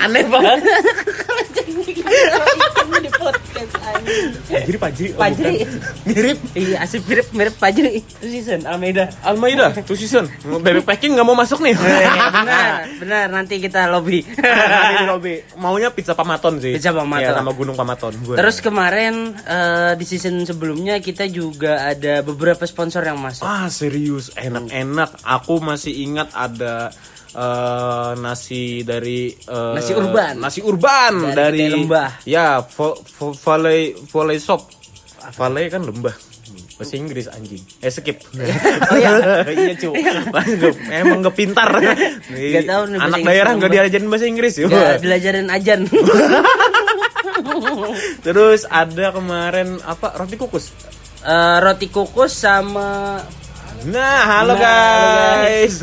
Aneh 0.07 0.25
banget. 0.31 0.61
Pajri, 4.50 4.76
Pajri. 4.76 5.09
oh, 5.14 5.19
Pajri. 5.21 5.54
bukan. 5.64 5.80
Mirip. 6.09 6.38
Iya, 6.57 6.76
asli 6.83 6.99
mirip 7.04 7.26
mirip 7.33 7.54
Pajri. 7.57 7.92
Season 8.21 8.61
Almeida. 8.66 9.12
Almaida, 9.23 9.73
two 9.85 9.97
season. 9.97 10.26
Baby 10.61 10.83
packing 10.83 11.16
nggak 11.16 11.26
mau 11.26 11.37
masuk 11.37 11.62
nih. 11.62 11.75
benar, 12.37 12.88
benar 12.99 13.26
nanti 13.30 13.61
kita 13.61 13.88
lobby. 13.90 14.25
Nanti 14.25 14.95
di 14.97 15.07
lobby. 15.07 15.35
Maunya 15.61 15.88
pizza 15.92 16.16
Pamaton 16.16 16.59
sih. 16.59 16.75
Pizza 16.76 16.90
Pamaton. 16.95 17.23
Iya, 17.23 17.37
sama 17.37 17.52
Gunung 17.54 17.76
Pamaton. 17.76 18.12
Gua. 18.25 18.37
Terus 18.38 18.57
kemarin 18.64 19.37
eh, 19.45 19.92
di 19.97 20.04
season 20.09 20.42
sebelumnya 20.45 20.99
kita 20.99 21.28
juga 21.30 21.90
ada 21.92 22.25
beberapa 22.25 22.64
sponsor 22.64 23.04
yang 23.07 23.21
masuk. 23.21 23.45
Ah 23.45 23.69
serius 23.71 24.33
enak-enak. 24.37 25.23
Aku 25.25 25.62
masih 25.62 25.92
ingat 26.04 26.33
ada 26.35 26.90
eh, 27.33 28.11
nasi 28.17 28.81
dari 28.81 29.29
eh, 29.31 29.73
Nasi 29.73 29.93
urban. 29.93 30.35
nasi 30.39 30.61
urban 30.61 31.31
Dari 31.31 31.61
dari, 31.61 31.73
lembah. 31.77 32.25
ya 32.25 32.61
vo, 32.61 32.97
vo, 32.97 33.33
valley 33.33 33.97
valley 34.07 34.37
shop. 34.37 34.69
Valley 35.33 35.67
kan 35.67 35.81
lembah. 35.81 36.13
Bahasa 36.75 36.97
Inggris 36.97 37.29
anjing. 37.29 37.61
Eh 37.79 37.89
skip. 37.89 38.19
Oh, 38.91 38.97
iya. 38.97 39.45
iya 39.53 39.73
cu 39.77 39.93
emang 40.91 41.21
gak 41.21 41.35
pintar. 41.35 41.69
Nggak 41.77 42.65
tahu 42.65 42.83
nih 42.89 42.99
anak 42.99 43.19
daerah 43.21 43.53
lembah. 43.53 43.69
diajarin 43.71 44.07
bahasa 44.09 44.25
Inggris 44.25 44.53
ya 44.57 44.65
Ya, 44.67 44.97
dilajarin 44.97 45.47
ajan. 45.47 45.81
terus 48.25 48.67
ada 48.67 49.13
kemarin 49.13 49.79
apa 49.83 50.15
roti 50.17 50.37
kukus? 50.37 50.73
Eh, 51.21 51.57
roti 51.61 51.87
kukus 51.89 52.33
sama 52.35 53.21
Nah, 53.89 54.45
halo 54.45 54.53
Nah, 54.53 54.53
halo, 54.53 54.55
guys. 54.61 55.75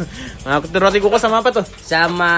Nah, 0.45 0.61
roti 0.61 1.01
kukus 1.01 1.17
sama 1.17 1.41
apa 1.41 1.49
tuh? 1.49 1.65
sama 1.81 2.33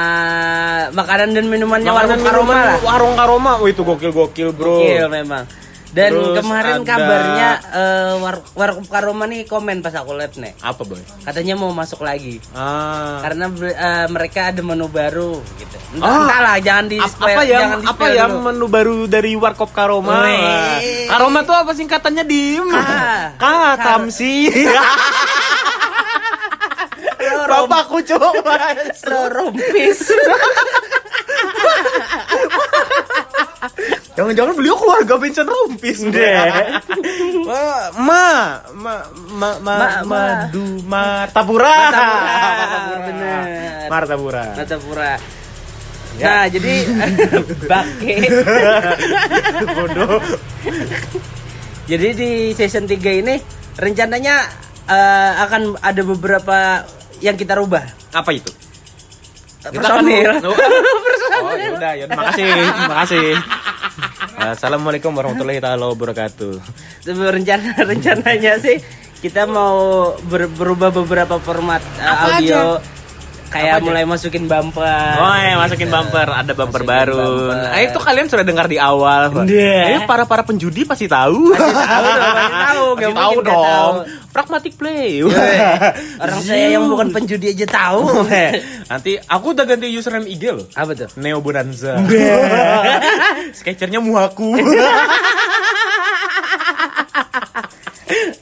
makanan 0.96 1.36
dan 1.36 1.46
minumannya 1.52 1.92
Makanan 1.92 2.24
warung 2.24 2.48
Karoma 2.48 2.54
lah. 2.56 2.78
Warung 2.80 3.16
Karoma. 3.20 3.52
Wih, 3.60 3.76
itu 3.76 3.84
gokil-gokil, 3.84 4.56
Bro. 4.56 4.80
Gokil 4.80 5.08
memang. 5.12 5.44
Dan 5.90 6.12
Terus 6.14 6.36
kemarin 6.38 6.76
ada- 6.76 6.88
kabarnya 6.88 7.50
eh, 7.74 8.14
war 8.54 8.70
Karoma 8.84 9.24
nih 9.26 9.44
komen 9.44 9.80
pas 9.80 9.92
aku 9.92 10.12
live 10.14 10.36
nih. 10.38 10.52
Apa, 10.60 10.82
Boy? 10.84 11.00
Katanya 11.22 11.54
mau 11.56 11.72
masuk 11.72 12.00
lagi. 12.00 12.40
Ah. 12.52 13.20
Karena 13.20 13.46
eh, 13.50 14.06
mereka 14.08 14.48
ada 14.48 14.60
menu 14.60 14.86
baru 14.86 15.40
gitu. 15.56 15.76
Entah, 15.92 16.06
Ah. 16.06 16.16
entahlah, 16.22 16.56
jangan 16.60 16.86
di 16.86 16.96
Ap- 16.96 17.18
apa 17.18 17.42
ya 17.42 17.60
jangan 17.60 17.78
apa 17.84 18.04
ya 18.08 18.24
dulu. 18.24 18.38
menu 18.46 18.66
baru 18.68 18.96
dari 19.06 19.32
Warkop 19.34 19.70
Karoma? 19.72 20.22
Wah. 20.22 20.78
Karoma 21.10 21.40
tuh 21.42 21.56
apa 21.56 21.72
singkatannya 21.74 22.24
dim? 22.24 22.68
Ka. 22.70 23.34
Ka, 23.36 23.52
Kamsi. 23.76 24.46
Bapakku 27.50 27.98
coba. 28.06 28.54
Rompis. 29.28 30.00
Jangan-jangan 34.14 34.54
beliau 34.56 34.76
keluarga 34.76 35.16
Vincent 35.16 35.48
Rompis 35.48 36.00
deh. 36.06 36.36
Wah, 37.44 37.92
ma, 37.96 38.26
ma, 38.74 38.94
ma, 39.32 39.50
ma, 39.60 39.74
Ma- 39.74 40.00
ma. 40.04 40.04
madu, 40.04 40.84
martapura. 40.84 41.76
Martapura, 41.88 42.98
bener. 43.04 43.42
Martapura. 43.88 44.44
Natapura. 44.56 45.12
Ya. 46.20 46.26
Nah, 46.26 46.46
jadi 46.48 46.74
bake. 47.72 48.16
Bodoh. 49.72 50.20
Jadi 51.88 52.08
di 52.14 52.32
season 52.54 52.86
3 52.86 53.22
ini 53.24 53.36
rencananya 53.76 54.36
eh, 54.86 55.32
akan 55.42 55.80
ada 55.80 56.02
beberapa 56.04 56.58
yang 57.20 57.34
kita 57.34 57.56
rubah. 57.56 57.84
Apa 58.12 58.30
itu? 58.32 58.52
Personil. 59.62 60.32
Oh, 61.40 61.46
oh 61.46 61.56
ya 61.56 61.72
udah, 61.72 61.94
ya 61.96 62.06
makasih, 62.10 62.52
makasih. 62.90 63.28
Assalamualaikum 64.36 65.14
warahmatullahi 65.14 65.62
taala 65.62 65.88
wabarakatuh. 65.88 66.58
Tapi 67.06 67.22
rencana 67.22 67.80
rencananya 67.80 68.60
sih 68.60 68.76
kita 69.20 69.48
mau 69.48 70.12
ber- 70.26 70.52
berubah 70.52 70.92
beberapa 70.92 71.40
format 71.40 71.80
eh, 71.96 72.04
Apa 72.04 72.40
audio 72.40 72.60
Apa 72.76 72.99
kayak 73.50 73.76
aja? 73.78 73.86
mulai 73.86 74.06
masukin 74.06 74.46
bumper. 74.46 75.14
Oh 75.18 75.36
ya, 75.36 75.58
masukin 75.58 75.90
bumper, 75.90 76.30
ada 76.30 76.52
bumper 76.54 76.82
Masukin 76.82 76.94
baru. 76.94 77.18
bumper. 77.50 77.58
Nah, 77.66 77.80
itu 77.82 78.00
kalian 78.00 78.28
sudah 78.30 78.46
dengar 78.46 78.66
di 78.66 78.78
awal. 78.78 79.22
Pak. 79.30 79.44
Iya. 79.46 79.82
Ini 79.92 80.06
para 80.06 80.24
para 80.24 80.46
penjudi 80.46 80.86
pasti 80.86 81.06
tahu. 81.06 81.52
Pasti 81.52 81.74
tahu 81.76 82.06
dong, 82.16 82.34
pasti 82.38 82.54
tahu. 82.54 82.86
Pasti 83.00 83.16
tahu 83.18 83.38
dong. 83.42 83.66
tahu. 83.66 83.94
Pragmatic 84.30 84.74
play. 84.78 85.26
Orang 86.22 86.40
saya 86.40 86.66
yang 86.72 86.86
bukan 86.86 87.10
penjudi 87.10 87.50
aja 87.50 87.66
tahu. 87.66 88.24
Nanti 88.86 89.18
aku 89.18 89.46
udah 89.52 89.66
ganti 89.66 89.90
username 89.90 90.30
IG 90.30 90.44
loh. 90.54 90.66
Apa 90.78 90.94
tuh? 90.94 91.10
Neo 91.18 91.42
Bonanza. 91.42 91.98
Sketchernya 93.58 93.98
muhaku. 94.00 94.54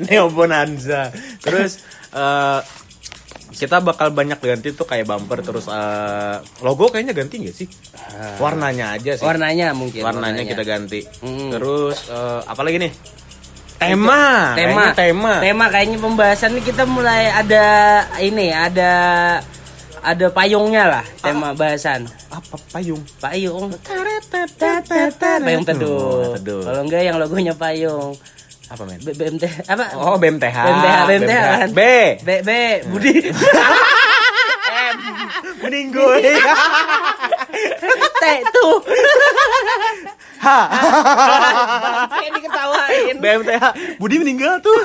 Neo 0.04 0.28
Bonanza. 0.30 1.12
Terus 1.42 1.80
eh, 2.14 2.60
kita 3.58 3.82
bakal 3.82 4.14
banyak 4.14 4.38
ganti 4.38 4.70
tuh 4.72 4.86
kayak 4.86 5.10
bumper 5.10 5.42
terus 5.42 5.66
eh, 5.66 6.38
logo 6.62 6.88
kayaknya 6.88 7.18
ganti 7.18 7.42
nggak 7.42 7.56
sih? 7.56 7.68
Warnanya 8.38 8.94
aja 8.94 9.18
sih. 9.18 9.26
Warnanya 9.26 9.74
mungkin. 9.74 10.06
warnanya 10.06 10.46
kita 10.46 10.62
ganti. 10.62 11.02
Mm. 11.26 11.50
Terus 11.58 12.06
eh, 12.08 12.42
apa 12.46 12.62
lagi 12.62 12.78
nih? 12.78 12.94
Tema. 13.78 14.58
tema 14.58 14.90
Kayaknya 14.90 14.94
tema. 14.98 15.34
tema 15.38 15.66
kayaknya 15.70 15.98
pembahasan 15.98 16.50
ini 16.58 16.62
kita 16.66 16.84
mulai 16.86 17.30
ada 17.30 17.66
ini 18.18 18.50
ada 18.50 18.92
ada 20.02 20.26
payungnya 20.30 20.84
lah 20.88 21.06
tema 21.20 21.54
bahasan 21.54 22.06
Apa 22.30 22.58
payung? 22.72 23.02
payung 23.22 23.70
payung 25.46 25.66
teduh. 26.32 26.64
kalau 26.64 26.82
enggak 26.86 27.02
yang 27.06 27.18
logonya 27.18 27.54
payung 27.54 28.18
Apa 28.68 28.84
men? 28.84 29.00
B- 29.00 29.16
BMT 29.16 29.44
apa 29.64 29.96
Oh, 29.96 30.20
BMTH. 30.20 30.58
BMTH 30.60 30.98
BMTH 31.08 31.40
kan 31.56 31.70
B. 31.72 31.82
B 32.20 32.30
B 32.44 32.50
Budi 32.86 33.14
M. 34.68 34.96
Meninggoy. 35.64 36.24
T 38.18 38.24
tuh 38.52 38.76
H. 40.38 40.48
kayak 42.12 42.32
diketawain 42.34 43.16
BMTH. 43.18 43.66
Budi 43.98 44.16
meninggal 44.20 44.60
tuh. 44.60 44.76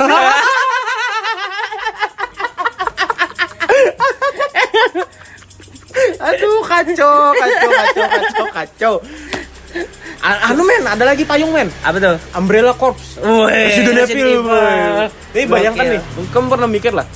Aduh, 6.23 6.61
kacau, 6.65 7.17
kacau, 7.35 7.71
kacau, 7.71 8.07
kacau, 8.09 8.47
kacau. 8.51 8.95
Anu 10.23 10.63
men, 10.63 10.83
ada 10.85 11.03
lagi 11.03 11.23
payung 11.23 11.51
men. 11.51 11.69
apa 11.83 11.97
tuh 11.99 12.15
Umbrella 12.33 12.73
Corps. 12.73 12.97
Resident 13.49 14.07
Evil. 14.07 14.09
Evil. 14.09 14.41
boy. 14.41 15.07
Nih 15.33 15.45
bayangkan 15.45 15.85
nih, 15.89 16.01
kamu 16.31 16.47
pernah 16.47 16.67
mikir 16.67 16.93
lah. 16.93 17.07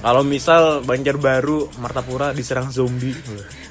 Kalau 0.00 0.24
misal 0.24 0.80
Banjarbaru, 0.80 1.76
Martapura 1.76 2.32
diserang 2.32 2.72
zombie. 2.72 3.12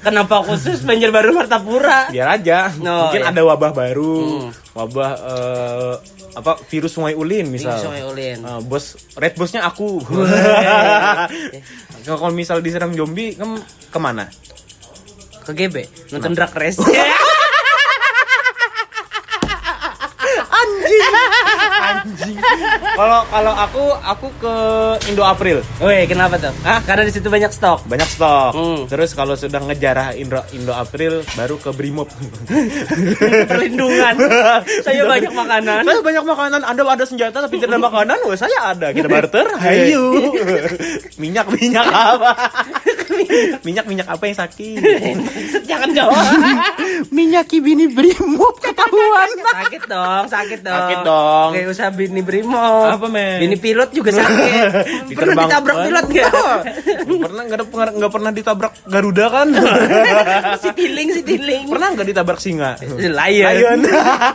kenapa 0.00 0.40
khusus 0.40 0.80
Banjarbaru 0.80 1.34
Martapura 1.34 2.08
Biar 2.08 2.30
aja. 2.30 2.70
Oh, 2.78 3.10
Mungkin 3.10 3.20
iya. 3.20 3.28
ada 3.28 3.40
wabah 3.42 3.70
baru, 3.70 4.14
Hmm. 4.46 4.48
wabah 4.72 5.10
eh, 5.18 5.92
apa 6.30 6.62
virus 6.70 6.94
Sungai 6.94 7.12
Ulin 7.12 7.50
misal. 7.50 7.74
Virus 7.74 7.82
Sungai 7.82 8.02
Ulin. 8.06 8.38
Eh, 8.38 8.60
bos 8.62 8.94
red 9.18 9.34
bosnya 9.34 9.66
aku. 9.66 9.98
Kalau 12.00 12.30
misal 12.30 12.60
diserang 12.60 12.92
zombie, 12.92 13.34
kamu 13.34 13.56
ke 13.90 13.98
mana? 13.98 14.28
ke 15.40 15.56
GB 15.56 15.76
nonton 16.12 16.30
drag 16.30 16.52
race 16.52 16.78
Anjing. 22.10 22.36
Kalau 22.98 23.20
kalau 23.30 23.52
aku 23.54 23.84
aku 24.02 24.28
ke 24.42 24.54
Indo 25.06 25.22
April. 25.22 25.62
Woi, 25.78 26.10
kenapa 26.10 26.42
tuh? 26.42 26.50
Hah? 26.66 26.82
Karena 26.82 27.06
di 27.06 27.12
situ 27.14 27.30
banyak 27.30 27.54
stok. 27.54 27.86
Banyak 27.86 28.08
stok. 28.10 28.50
Hmm. 28.50 28.80
Terus 28.90 29.14
kalau 29.14 29.38
sudah 29.38 29.62
ngejarah 29.62 30.18
Indo 30.18 30.42
Indo 30.50 30.74
April 30.74 31.22
baru 31.38 31.54
ke 31.62 31.70
Brimob. 31.70 32.10
Perlindungan. 33.50 34.14
Saya 34.86 35.06
banyak 35.06 35.30
makanan. 35.30 35.82
Saya 35.86 36.00
banyak 36.02 36.24
makanan. 36.26 36.60
Anda 36.66 36.82
ada 36.82 37.04
senjata 37.06 37.38
tapi 37.46 37.62
tidak 37.62 37.78
ada 37.78 37.80
makanan. 37.86 38.18
Wah, 38.26 38.34
saya 38.34 38.74
ada. 38.74 38.90
Kita 38.90 39.06
barter. 39.06 39.46
Hayu. 39.62 40.34
minyak 41.22 41.46
minyak 41.54 41.86
apa? 41.86 42.32
minyak 43.62 43.84
minyak 43.86 44.08
apa 44.10 44.24
yang 44.26 44.36
sakit? 44.38 44.80
Jangan 45.68 45.90
jawab. 45.94 46.18
minyak 47.14 47.46
bini 47.50 47.86
Brimob 47.90 48.58
ketahuan. 48.58 49.28
sakit 49.60 49.82
dong, 49.86 50.24
sakit 50.26 50.60
dong. 50.64 50.74
Sakit 50.74 50.98
dong. 51.04 51.48
Kayak 51.54 51.68
usah 51.70 51.88
bini 52.00 52.24
brimo. 52.24 52.88
Apa, 52.88 53.06
men? 53.06 53.36
Bini 53.38 53.56
pilot 53.56 53.92
juga 53.92 54.10
sakit. 54.18 55.12
Pernah 55.12 55.34
Diterbang- 55.36 55.44
ditabrak 55.44 55.76
pilot 55.84 56.06
gak? 56.08 56.30
Nggak 57.04 57.20
pernah 57.20 57.42
nggak 57.44 57.58
ada 57.58 57.66
pengar- 57.68 57.94
nggak 57.94 58.12
pernah 58.12 58.30
ditabrak 58.32 58.72
Garuda 58.84 59.26
kan? 59.28 59.48
si 60.62 60.68
tiling, 60.72 61.08
si 61.12 61.20
tiling. 61.20 61.62
pernah 61.68 61.88
nggak 61.92 62.08
ditabrak 62.08 62.40
singa? 62.40 62.80
Lion. 62.80 63.12
Lion. 63.12 63.80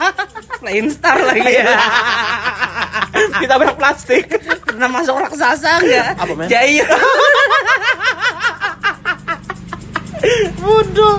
Lion 0.65 0.88
Star 0.88 1.17
lagi 1.19 1.51
ya. 1.51 1.65
ditabrak 3.36 3.75
plastik. 3.75 4.25
Pernah 4.62 4.89
masuk 4.91 5.15
raksasa 5.17 5.81
enggak? 5.81 6.10
Apa, 6.15 6.34
men? 6.36 6.48
Giant. 6.48 6.89
Bodoh. 10.57 11.17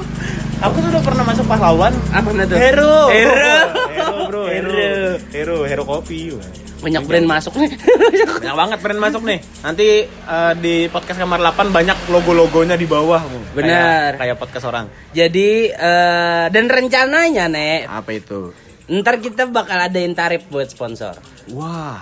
Aku 0.56 0.80
sudah 0.80 1.00
pernah 1.04 1.20
masuk 1.22 1.44
pahlawan. 1.44 1.92
Apa 2.10 2.28
tuh? 2.32 2.56
Hero. 2.56 2.96
Hero. 3.12 3.56
Hero, 3.92 4.16
bro. 4.26 4.42
Hero. 4.48 4.70
Hero. 4.72 5.05
Hero, 5.36 5.68
hero 5.68 5.84
kopi. 5.84 6.32
Banyak 6.80 7.04
brand 7.04 7.28
masuk 7.28 7.60
nih. 7.60 7.76
Banyak 8.40 8.56
banget 8.56 8.78
brand 8.80 9.00
masuk 9.04 9.22
nih. 9.28 9.38
Nanti 9.60 10.08
eh, 10.08 10.52
di 10.64 10.88
podcast 10.88 11.20
kamar 11.20 11.44
8 11.52 11.76
banyak 11.76 12.08
logo-logonya 12.08 12.72
di 12.72 12.88
bawah. 12.88 13.20
Benar. 13.52 14.16
Kayak, 14.16 14.16
kayak 14.16 14.36
podcast 14.40 14.64
orang. 14.64 14.86
Jadi 15.12 15.76
eh, 15.76 16.44
dan 16.48 16.64
rencananya 16.72 17.52
nek 17.52 17.84
Apa 17.84 18.16
itu? 18.16 18.56
ntar 18.86 19.18
kita 19.18 19.50
bakal 19.50 19.76
adain 19.76 20.16
tarif 20.16 20.48
buat 20.48 20.72
sponsor. 20.72 21.20
Wah. 21.52 22.00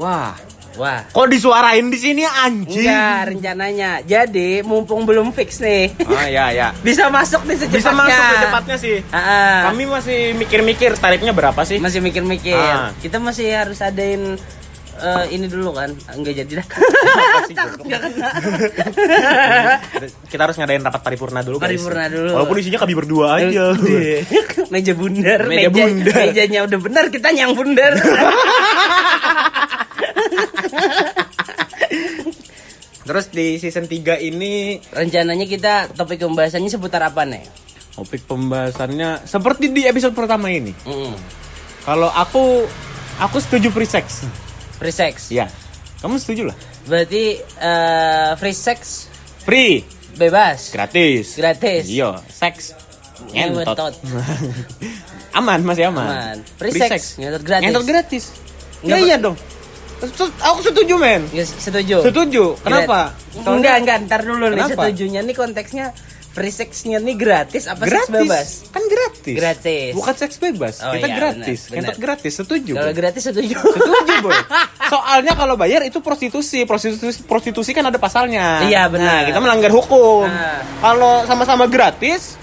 Wah. 0.00 0.32
Wah. 0.74 1.06
Kok 1.06 1.26
disuarain 1.28 1.86
di 1.86 1.94
sini 1.94 2.22
anjing? 2.22 2.82
Enggak 2.82 3.20
rencananya. 3.30 3.90
Jadi 4.02 4.60
mumpung 4.60 5.02
belum 5.02 5.30
fix 5.30 5.58
nih. 5.58 5.94
Oh 6.02 6.18
ya 6.20 6.50
ya. 6.50 6.74
Bisa 6.76 7.06
masuk 7.08 7.42
nih 7.44 7.56
secepatnya. 7.56 7.78
Bisa 7.78 7.90
masuk 7.92 8.22
secepatnya 8.32 8.76
sih. 8.76 8.96
Ah, 9.08 9.70
Kami 9.70 9.86
masih 9.86 10.18
mikir-mikir 10.34 10.94
tarifnya 10.94 11.30
berapa 11.30 11.62
sih? 11.62 11.78
masih 11.78 12.00
mikir-mikir. 12.00 12.54
Ah. 12.54 12.90
Kita 12.98 13.16
masih 13.16 13.46
harus 13.48 13.78
adain 13.78 14.34
eh, 14.94 15.24
ini 15.30 15.46
dulu 15.46 15.74
kan. 15.74 15.94
Enggak 16.10 16.42
jadi 16.42 16.52
dah. 16.58 16.66
sih, 17.46 17.54
Takut 17.54 17.82
nggak 17.82 18.00
kena. 18.00 18.30
Kita 20.26 20.42
harus 20.42 20.56
ngadain 20.56 20.82
rapat 20.82 21.02
paripurna 21.02 21.40
dulu 21.40 21.58
guys. 21.58 21.70
Paripurna 21.70 22.06
dulu. 22.08 22.30
Walaupun 22.34 22.56
isinya 22.58 22.78
kami 22.78 22.94
berdua 22.94 23.26
aja. 23.38 23.74
meja 24.70 24.92
bundar, 24.92 25.40
Meja 25.46 25.70
bundar. 25.70 26.14
mejanya 26.26 26.66
udah 26.66 26.78
benar, 26.78 27.04
kita 27.10 27.30
yang 27.30 27.54
bundar. 27.54 27.94
Terus 33.04 33.26
di 33.28 33.60
season 33.60 33.84
3 33.84 34.16
ini 34.24 34.80
Rencananya 34.88 35.44
kita 35.44 35.92
topik 35.92 36.24
pembahasannya 36.24 36.70
seputar 36.72 37.04
apa 37.04 37.24
nih? 37.28 37.44
topik 37.94 38.26
pembahasannya 38.26 39.22
seperti 39.22 39.70
di 39.70 39.86
episode 39.86 40.18
pertama 40.18 40.50
ini. 40.50 40.74
Mm. 40.82 41.14
Kalau 41.86 42.10
aku 42.10 42.66
aku 43.22 43.38
setuju 43.38 43.70
free 43.70 43.86
sex. 43.86 44.26
Free 44.82 44.90
sex. 44.90 45.30
Iya. 45.30 45.46
Kamu 46.02 46.18
setuju 46.18 46.50
lah. 46.50 46.56
Berarti 46.90 47.38
eh, 47.38 48.30
free 48.34 48.56
sex 48.56 49.06
Free, 49.46 49.86
bebas. 50.18 50.74
gratis. 50.74 51.38
Gratis. 51.38 51.86
Iya, 51.86 52.18
seks. 52.26 52.74
Ngentot. 53.30 53.94
Aman, 55.38 55.62
masih 55.62 55.86
aman. 55.90 56.06
Aman. 56.08 56.36
Free 56.58 56.74
sex, 56.74 57.14
ngentot 57.14 57.46
gratis. 57.46 57.62
Ngentot 57.62 57.84
gratis. 57.86 58.24
Ya 58.82 58.98
ber- 58.98 59.06
iya 59.06 59.16
dong. 59.22 59.36
Aku 60.44 60.60
setuju, 60.60 60.94
men. 60.94 61.22
Ya, 61.30 61.44
setuju. 61.44 62.02
Setuju. 62.02 62.44
Kenapa? 62.60 63.12
Grat- 63.32 63.48
Enggak, 63.48 63.74
enggak, 63.80 63.96
ntar 64.04 64.20
dulu 64.22 64.44
nih 64.46 64.56
Kenapa? 64.56 64.82
setujunya 64.84 65.20
nih 65.20 65.34
konteksnya 65.34 65.86
free 66.30 66.50
sexnya 66.50 66.98
nih 66.98 67.14
gratis 67.14 67.70
apa 67.70 67.86
seks 67.86 67.94
gratis. 68.06 68.10
bebas? 68.10 68.46
Kan 68.68 68.82
gratis. 68.84 69.34
Gratis. 69.34 69.90
Bukan 69.94 70.14
seks 70.16 70.34
bebas. 70.36 70.74
Oh, 70.82 70.90
Kita 70.92 71.06
iya, 71.06 71.14
gratis. 71.14 71.58
benar. 71.70 71.94
gratis. 71.94 72.32
Setuju. 72.34 72.72
Kalau 72.74 72.90
gratis 72.92 73.22
setuju. 73.22 73.54
Setuju, 73.54 74.14
Boy. 74.20 74.34
Soalnya 74.92 75.32
kalau 75.32 75.54
bayar 75.54 75.82
itu 75.82 75.98
prostitusi. 75.98 76.62
Prostitusi 76.64 77.22
prostitusi 77.22 77.70
kan 77.70 77.86
ada 77.86 77.96
pasalnya. 77.96 78.66
Iya, 78.66 78.90
benar. 78.90 79.22
Nah, 79.22 79.30
kita 79.30 79.38
melanggar 79.38 79.70
hukum. 79.70 80.26
Nah. 80.26 80.58
Kalau 80.80 81.22
sama-sama 81.22 81.70
gratis, 81.70 82.34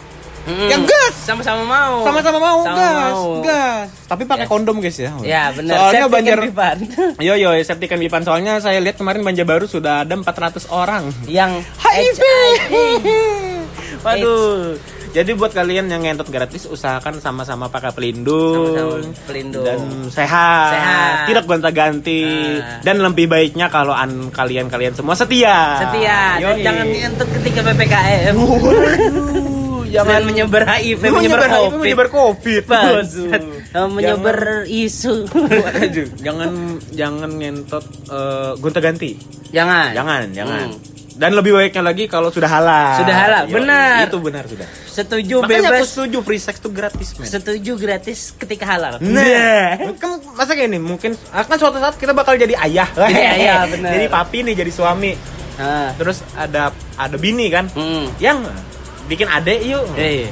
Mm-mm. 0.43 0.67
Ya 0.67 0.77
gas. 0.79 1.15
Sama-sama 1.21 1.62
mau. 1.62 2.01
sama-sama 2.01 2.38
mau 2.38 2.60
Sama 2.62 2.75
gas, 2.75 3.12
mau. 3.12 3.25
gas. 3.41 3.88
Tapi 4.07 4.24
pakai 4.25 4.43
Yes. 4.43 4.51
kondom, 4.51 4.75
guys 4.77 4.98
ya. 4.98 5.12
Ya, 5.21 5.43
benar. 5.51 5.75
Soalnya 5.77 6.07
banjir 6.07 6.39
fun. 6.50 6.77
Yo 7.21 7.33
yo, 7.36 7.53
safety 7.60 7.86
can 7.86 7.98
be 7.98 8.07
fun. 8.07 8.21
Soalnya 8.21 8.57
saya 8.57 8.77
lihat 8.77 8.95
kemarin 8.95 9.21
Banjarbaru 9.21 9.65
sudah 9.65 10.01
ada 10.01 10.13
400 10.13 10.65
orang. 10.67 11.13
yang 11.25 11.51
HIV. 11.77 12.21
Waduh. 14.01 14.75
Jadi 15.12 15.36
buat 15.36 15.51
kalian 15.51 15.86
yang 15.86 16.01
ngentot 16.01 16.31
gratis 16.31 16.63
usahakan 16.65 17.19
sama-sama 17.19 17.67
pakai 17.67 17.91
pelindung, 17.91 18.71
Sama-sama 18.71 19.12
pelindung. 19.27 19.65
dan 19.67 19.79
sehat, 20.07 20.71
Sehat. 20.71 21.15
tidak 21.27 21.43
gonta-ganti 21.43 22.24
Nah. 22.55 22.79
dan 22.79 22.95
lebih 22.98 23.27
baiknya 23.27 23.67
kalau 23.67 23.91
an 23.91 24.31
kalian-kalian 24.31 24.95
semua 24.95 25.12
setia. 25.12 25.83
Setia. 25.83 26.39
Dan 26.39 26.55
Yoi. 26.55 26.63
jangan 26.63 26.86
ngentut 26.88 27.27
ketika 27.36 27.60
PPKM. 27.62 28.36
Jangan 29.91 30.21
menyebar 30.24 30.63
HIV, 30.65 31.01
menyebar 31.01 31.19
menyebar 31.19 31.41
HIV, 31.43 31.60
COVID. 31.67 31.79
menyebar 31.79 32.07
COVID. 32.10 32.63
Bangsat. 32.65 33.41
Menyebar 33.88 34.38
isu. 34.65 35.13
Jangan 36.17 36.51
jangan 36.91 37.29
ngentot 37.31 37.86
eh, 38.07 38.51
gonta-ganti. 38.57 39.19
jangan. 39.51 39.91
Jangan, 39.91 40.21
jangan. 40.31 40.67
Hmm. 40.71 40.89
Dan 41.12 41.36
lebih 41.36 41.53
baiknya 41.53 41.83
lagi 41.83 42.07
kalau 42.07 42.31
sudah 42.31 42.48
halal. 42.48 42.98
Sudah 42.98 43.13
halal, 43.13 43.43
Yoi, 43.45 43.53
benar. 43.53 44.07
Itu 44.07 44.17
benar 44.17 44.43
sudah. 44.48 44.63
Setuju 44.88 45.36
Makanya 45.39 45.69
aku 45.69 45.75
bebas. 45.77 45.88
setuju 45.88 46.17
free 46.23 46.39
sex 46.39 46.56
itu 46.58 46.69
gratis, 46.71 47.08
men. 47.13 47.27
Setuju 47.27 47.71
gratis 47.77 48.19
ketika 48.34 48.63
halal. 48.65 48.95
Nah, 48.97 49.75
kan 49.95 50.17
masa 50.34 50.51
kayak 50.51 50.67
ini 50.67 50.80
mungkin 50.80 51.13
akan 51.30 51.56
suatu 51.58 51.77
saat 51.77 51.95
kita 51.95 52.12
bakal 52.12 52.36
jadi 52.36 52.56
ayah. 52.58 52.88
Jadi 52.95 53.21
ayah, 53.38 53.67
bener. 53.67 53.91
Jadi 53.91 54.06
papi 54.08 54.38
nih, 54.41 54.56
jadi 54.58 54.71
suami. 54.71 55.12
Ah. 55.56 55.91
Terus 55.93 56.23
ada 56.34 56.71
ada 56.95 57.15
bini 57.15 57.47
kan 57.47 57.67
Hmm. 57.69 58.08
yang 58.17 58.41
bikin 59.12 59.28
adek 59.28 59.60
yuk. 59.67 59.84
Eh, 60.00 60.32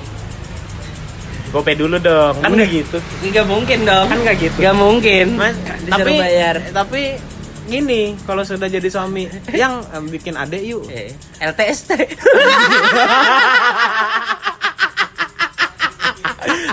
Gope 1.51 1.73
dulu 1.75 1.97
dong. 1.99 2.39
Kan 2.39 2.55
nggak 2.55 2.69
gitu. 2.71 2.97
nggak 3.25 3.45
mungkin 3.49 3.79
dong. 3.83 4.05
Kan 4.07 4.19
nggak 4.23 4.37
gitu. 4.39 4.57
Nggak 4.61 4.77
mungkin. 4.77 5.25
Mas, 5.35 5.55
tapi 5.89 6.13
bayar. 6.15 6.55
tapi 6.71 7.01
gini, 7.65 8.13
kalau 8.23 8.45
sudah 8.45 8.69
jadi 8.69 8.85
suami 8.87 9.27
yang 9.61 9.83
em, 9.91 10.05
bikin 10.07 10.37
adek 10.39 10.61
yuk. 10.63 10.87
Eh, 10.87 11.11
LTST. 11.43 11.91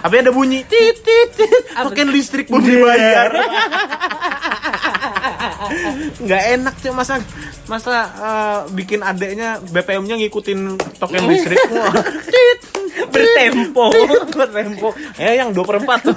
Tapi 0.07 0.23
ada 0.23 0.31
bunyi 0.31 0.63
titit 0.63 1.35
tit. 1.35 1.63
Token 1.75 2.15
listrik 2.15 2.47
belum 2.47 2.63
dibayar. 2.63 3.27
Nggak 6.23 6.43
enak 6.59 6.75
cuy 6.81 6.93
masa 6.93 7.15
masa 7.67 7.95
eh, 8.07 8.59
bikin 8.73 9.01
adeknya 9.03 9.59
BPM-nya 9.71 10.17
ngikutin 10.21 10.79
token 10.99 11.23
listrik. 11.29 11.59
Wah, 11.75 11.95
tit. 12.27 12.61
Bertempo. 13.13 13.93
Bertempo. 14.33 14.89
Ya 15.21 15.45
yang 15.45 15.53
2 15.53 15.61
per 15.69 15.77
4 15.85 16.17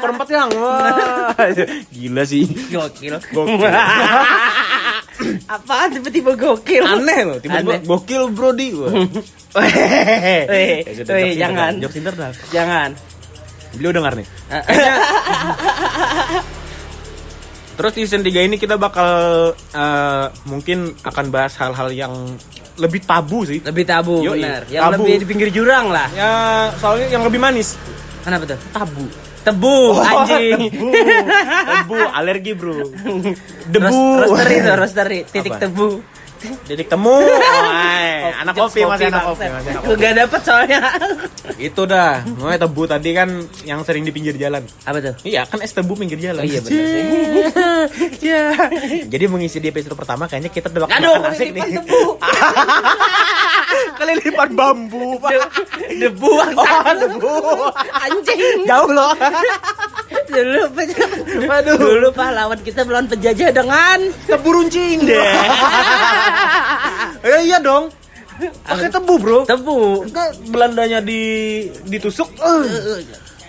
per 0.02 0.10
4 0.18 0.34
yang 0.34 0.50
Wah. 0.58 1.30
Gila 1.94 2.22
sih 2.26 2.44
Gokil. 2.74 3.14
Gokil. 3.30 3.70
Apaan 5.50 5.90
tiba-tiba 5.98 6.38
gokil? 6.38 6.84
Aneh 6.86 7.26
loh 7.26 7.38
Tiba-tiba 7.42 7.82
gokil. 7.82 8.30
Weh, 9.58 10.84
sudah, 10.94 11.14
weh, 11.18 11.34
jokes 11.34 11.40
jangan. 11.40 11.72
Jokes 11.82 11.98
Jangan. 12.54 12.90
Beliau 13.74 13.92
dengar 13.92 14.12
nih. 14.14 14.26
Terus 17.78 17.92
di 17.94 18.02
season 18.02 18.26
3 18.26 18.42
ini 18.42 18.56
kita 18.58 18.74
bakal 18.74 19.10
eh, 19.54 20.26
mungkin 20.44 20.98
akan 20.98 21.24
bahas 21.30 21.54
hal-hal 21.56 21.94
yang 21.94 22.12
lebih 22.74 23.02
tabu 23.02 23.46
sih. 23.46 23.62
Lebih 23.62 23.86
tabu, 23.86 24.18
Yoi, 24.18 24.42
benar. 24.42 24.62
Yang 24.66 24.82
tabu. 24.82 24.94
lebih 24.98 25.14
di 25.14 25.26
pinggir 25.26 25.48
jurang 25.50 25.86
lah. 25.88 26.10
Ya 26.10 26.30
soalnya 26.76 27.06
yang 27.08 27.22
lebih 27.22 27.38
manis. 27.38 27.78
Kenapa 28.26 28.50
tuh? 28.50 28.58
Tabu. 28.74 29.06
Tebu, 29.38 29.76
anjing. 30.10 30.60
Debu. 30.74 30.88
Debu, 31.64 31.98
alergi, 32.12 32.52
Bro. 32.52 32.74
Debu. 33.72 33.86
Ros- 33.86 34.26
Roastery 34.26 34.56
tuh, 34.58 34.74
roastery. 34.74 35.20
Titik 35.24 35.52
Apa? 35.54 35.62
tebu. 35.64 35.88
Titik 36.38 36.86
temu. 36.86 37.18
Wah, 37.18 38.30
anak 38.46 38.54
kopi 38.54 38.86
masih 38.86 39.10
anak 39.10 39.24
kopi, 39.26 39.44
masih 39.50 39.70
anak 39.74 39.82
kopi. 39.82 39.98
Gak 39.98 40.12
dapet 40.14 40.40
soalnya. 40.46 40.80
Itu 41.58 41.82
dah. 41.84 42.22
Makanya 42.38 42.60
tebu 42.66 42.82
tadi 42.86 43.10
kan 43.10 43.28
yang 43.66 43.82
sering 43.82 44.06
di 44.06 44.12
pinggir 44.14 44.38
jalan. 44.38 44.62
Apa 44.86 44.98
tuh? 45.02 45.14
Iya, 45.26 45.44
kan 45.50 45.58
es 45.58 45.74
tebu 45.74 45.98
pinggir 45.98 46.22
jalan. 46.22 46.42
Oh 46.42 46.46
iya 46.46 46.60
benar 46.62 46.84
sih. 46.86 47.02
Ya. 48.28 48.52
Jadi 49.12 49.24
mengisi 49.30 49.58
di 49.58 49.70
episode 49.70 49.94
pertama 49.94 50.26
kayaknya 50.26 50.50
kita 50.52 50.68
udah 50.70 50.86
bakal 50.86 51.26
asik 51.32 51.50
nih. 51.54 51.80
tebu. 51.80 52.18
Kelilipan 53.98 54.50
bambu, 54.54 55.18
Pak. 55.18 55.30
Debu 55.90 56.28
bangsa. 56.30 56.94
debu. 56.94 57.34
Anjing. 57.94 58.64
Jauh 58.66 58.90
loh. 58.90 59.12
Dulu, 60.28 60.62
Waduh. 61.50 61.76
dulu 61.76 62.08
pahlawan 62.12 62.60
kita 62.60 62.84
melawan 62.84 63.08
penjajah 63.08 63.48
dengan 63.48 63.98
Tebu 64.24 64.48
runcing 64.50 65.02
deh. 65.02 65.16
ya 67.24 67.38
iya 67.40 67.58
dong. 67.58 67.88
Pakai 68.38 68.86
tebu, 68.86 69.14
Bro. 69.18 69.38
tebu. 69.44 70.06
Kan 70.08 70.30
Belandanya 70.46 71.00
di 71.00 71.20
ditusuk. 71.82 72.28
eh. 72.36 73.02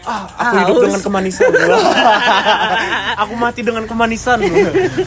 Ah, 0.07 0.23
aku 0.39 0.55
hidup 0.63 0.75
Haus. 0.75 0.83
dengan 0.87 1.01
kemanisan. 1.03 1.51
aku 3.21 3.33
mati 3.35 3.61
dengan 3.61 3.83
kemanisan. 3.83 4.39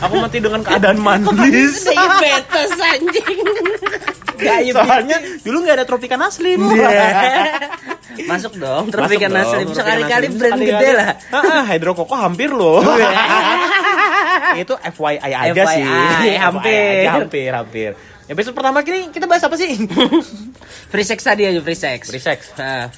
Aku 0.04 0.14
mati 0.20 0.38
dengan 0.38 0.60
keadaan 0.60 0.98
manis. 1.00 1.88
Diabetes 1.88 2.72
anjing. 2.76 3.38
Gaib. 4.42 4.74
Soalnya 4.74 5.18
dulu 5.46 5.56
nggak 5.64 5.76
ada 5.80 5.86
tropikan 5.86 6.20
asli. 6.26 6.58
Masuk 8.22 8.60
dong, 8.60 8.92
Masuk 8.92 8.92
Tropikan 8.92 9.30
dong, 9.32 9.38
Naslim. 9.40 9.66
Tropican 9.72 9.78
Sekali-kali 9.80 10.26
brand 10.36 10.52
Sekali-kali. 10.60 10.84
gede 10.84 10.90
lah. 10.92 11.10
Ah, 11.32 11.40
ah, 11.40 11.62
hidrokoko 11.72 12.14
hampir 12.16 12.52
loh. 12.52 12.84
Itu 14.62 14.76
FYI 14.76 15.32
aja 15.32 15.62
FYI, 15.64 15.72
sih. 15.72 16.36
hampir. 16.36 17.08
hampir, 17.08 17.50
hampir. 17.56 17.90
Episode 18.28 18.52
pertama 18.52 18.84
kini 18.84 19.08
kita 19.08 19.24
bahas 19.24 19.42
apa 19.48 19.56
sih? 19.56 19.80
Free 20.92 21.06
sex 21.08 21.24
tadi 21.24 21.48
aja 21.48 21.60
free 21.64 21.76
sex. 21.78 22.12
Free 22.12 22.22
sex. 22.22 22.52
Hah. 22.60 22.92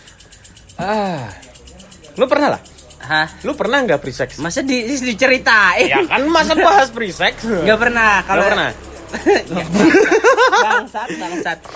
Ah. 0.83 1.31
Lu 2.15 2.25
pernah 2.25 2.49
lah? 2.55 2.61
Hah? 3.05 3.27
Lu 3.45 3.53
pernah 3.53 3.85
nggak 3.85 4.01
free 4.01 4.15
sex? 4.15 4.41
Masa 4.41 4.65
di, 4.65 4.81
di- 4.81 5.05
diceritain? 5.05 5.87
Ya 5.87 6.01
kan 6.05 6.25
masa 6.27 6.57
bahas 6.57 6.89
free 6.89 7.13
sex? 7.13 7.45
Nggak 7.45 7.79
pernah. 7.79 8.25
Kalau 8.25 8.43
pernah. 8.45 8.71
bangsat, 10.65 11.09
bangsat. 11.13 11.59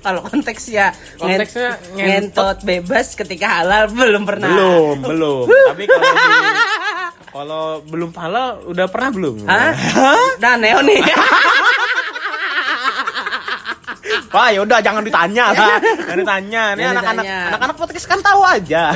Kalau 0.00 0.24
konteksnya, 0.24 0.96
Konteksnya 1.20 1.76
ngen- 1.92 2.32
ngentot 2.32 2.64
bebas 2.64 3.12
ketika 3.12 3.60
halal 3.60 3.92
belum 3.92 4.24
pernah. 4.24 4.48
Belum, 4.48 4.96
belum. 5.04 5.44
Tapi 5.76 5.84
kalau 5.84 6.08
di 6.08 6.30
Kalau 7.30 7.64
belum 7.84 8.10
pala 8.10 8.58
udah 8.64 8.86
pernah 8.88 9.10
belum? 9.12 9.44
Hah? 9.44 9.76
Nah, 10.40 10.56
Neo 10.56 10.80
nih. 10.80 11.04
Wah, 14.30 14.46
ya 14.54 14.62
udah 14.62 14.78
jangan 14.78 15.02
ditanya 15.02 15.50
lah. 15.50 15.82
Jangan 16.06 16.18
ditanya. 16.22 16.62
Ini 16.78 16.84
anak-anak 16.94 17.24
anak-anak 17.50 17.76
podcast 17.82 18.06
kan 18.06 18.18
tahu 18.22 18.40
aja. 18.46 18.94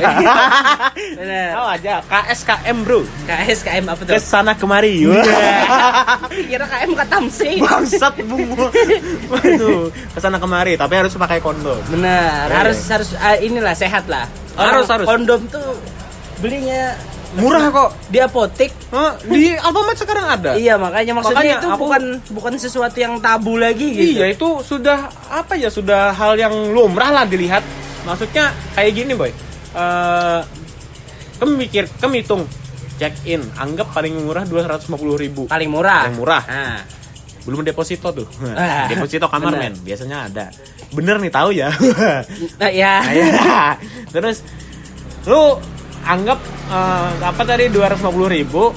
Bener. 1.19 1.51
tahu 1.59 1.67
aja. 1.75 1.93
KSKM, 2.07 2.77
Bro. 2.87 3.03
KS 3.27 3.59
KM 3.67 3.83
apa 3.83 4.01
tuh? 4.07 4.13
Ke 4.15 4.19
sana 4.23 4.55
kemari. 4.55 5.03
Kira 6.49 6.63
KM 6.63 6.91
katamsi. 6.95 7.59
Bangsat 7.59 8.15
bungu. 8.23 8.71
Waduh, 9.27 9.91
ke 9.91 10.19
sana 10.23 10.39
kemari 10.39 10.79
tapi 10.79 10.93
harus 11.03 11.11
pakai 11.19 11.43
kondom. 11.43 11.83
Benar, 11.91 12.47
Iya. 12.47 12.55
harus 12.55 12.79
harus 12.87 13.09
ah, 13.19 13.35
inilah 13.35 13.75
sehat 13.75 14.07
lah. 14.07 14.31
Harus, 14.55 14.87
harus. 14.87 15.03
Kondom 15.03 15.43
tuh 15.51 15.75
belinya 16.39 16.95
Murah 17.35 17.67
kok. 17.67 17.89
di 18.07 18.17
apotek. 18.17 18.71
Hah, 18.89 19.19
di 19.21 19.51
Alfamart 19.51 19.97
sekarang 19.97 20.25
ada. 20.25 20.51
Iya, 20.55 20.75
makanya 20.75 21.11
maksudnya 21.13 21.35
Makanya 21.35 21.55
itu 21.57 21.67
aku- 21.67 21.81
bukan 21.83 22.03
bukan 22.31 22.53
sesuatu 22.55 22.95
yang 22.95 23.19
tabu 23.19 23.55
lagi 23.55 23.91
gitu. 23.91 24.17
Iya 24.17 24.31
itu 24.31 24.47
sudah 24.61 24.99
apa 25.27 25.53
ya 25.53 25.67
sudah 25.67 26.11
hal 26.11 26.35
yang 26.35 26.53
lumrah 26.71 27.11
lah 27.11 27.23
dilihat. 27.23 27.61
Maksudnya 28.03 28.49
kayak 28.71 28.91
gini 28.93 29.13
boy. 29.13 29.31
Eh 29.71 30.41
kamu 31.35 31.51
mikir, 31.59 31.83
kamu 31.99 32.13
hitung 32.17 32.47
check 32.95 33.11
in, 33.25 33.43
anggap 33.55 33.91
paling 33.91 34.15
murah 34.15 34.47
250 34.47 34.87
ribu. 35.17 35.41
Paling 35.45 35.67
murah. 35.67 36.07
Paling 36.07 36.15
murah. 36.15 36.43
Nah, 36.45 36.79
Belum 37.43 37.61
deposito 37.61 38.09
tuh. 38.09 38.25
Ah, 38.55 38.87
deposito 38.87 39.27
kamar 39.27 39.53
bener. 39.53 39.69
men, 39.69 39.73
biasanya 39.83 40.25
ada. 40.25 40.45
Bener 40.89 41.19
nih 41.19 41.29
tahu 41.29 41.53
ya. 41.53 41.69
nah, 42.57 42.71
ya. 42.73 43.05
Iya. 43.13 43.77
Terus 44.09 44.41
lu 45.25 45.59
anggap 46.05 46.39
eh, 46.67 47.09
apa 47.21 47.41
tadi 47.41 47.67
250 47.67 48.05
ribu 48.31 48.69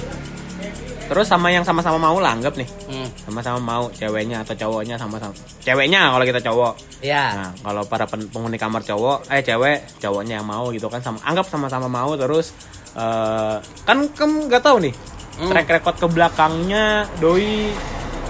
Terus 1.09 1.25
sama 1.25 1.49
yang 1.49 1.65
sama-sama 1.65 1.97
mau 1.99 2.17
lah 2.17 2.37
anggap 2.37 2.53
nih 2.53 2.69
Hmm, 2.85 3.09
sama-sama 3.19 3.57
mau 3.57 3.83
ceweknya 3.89 4.41
atau 4.41 4.53
cowoknya 4.55 4.93
sama-sama 4.93 5.33
ceweknya 5.59 6.05
kalau 6.07 6.21
kita 6.23 6.37
cowok 6.39 6.73
ya. 7.01 7.25
nah 7.35 7.49
kalau 7.55 7.81
para 7.83 8.05
pen- 8.05 8.29
penghuni 8.29 8.57
kamar 8.57 8.81
cowok 8.83 9.25
eh 9.27 9.41
cewek 9.41 9.97
cowoknya 9.97 10.37
yang 10.37 10.45
mau 10.45 10.69
gitu 10.69 10.85
kan 10.85 11.01
sama 11.01 11.17
anggap 11.23 11.45
sama-sama 11.45 11.85
mau 11.87 12.13
terus 12.13 12.53
eh, 12.93 13.55
kan 13.83 13.97
kamu 14.07 14.49
nggak 14.49 14.61
tahu 14.61 14.77
nih 14.81 14.93
Hmm. 15.31 15.47
track 15.47 15.71
record 15.71 15.95
ke 15.97 16.07
belakangnya 16.09 16.85
doi 17.17 17.71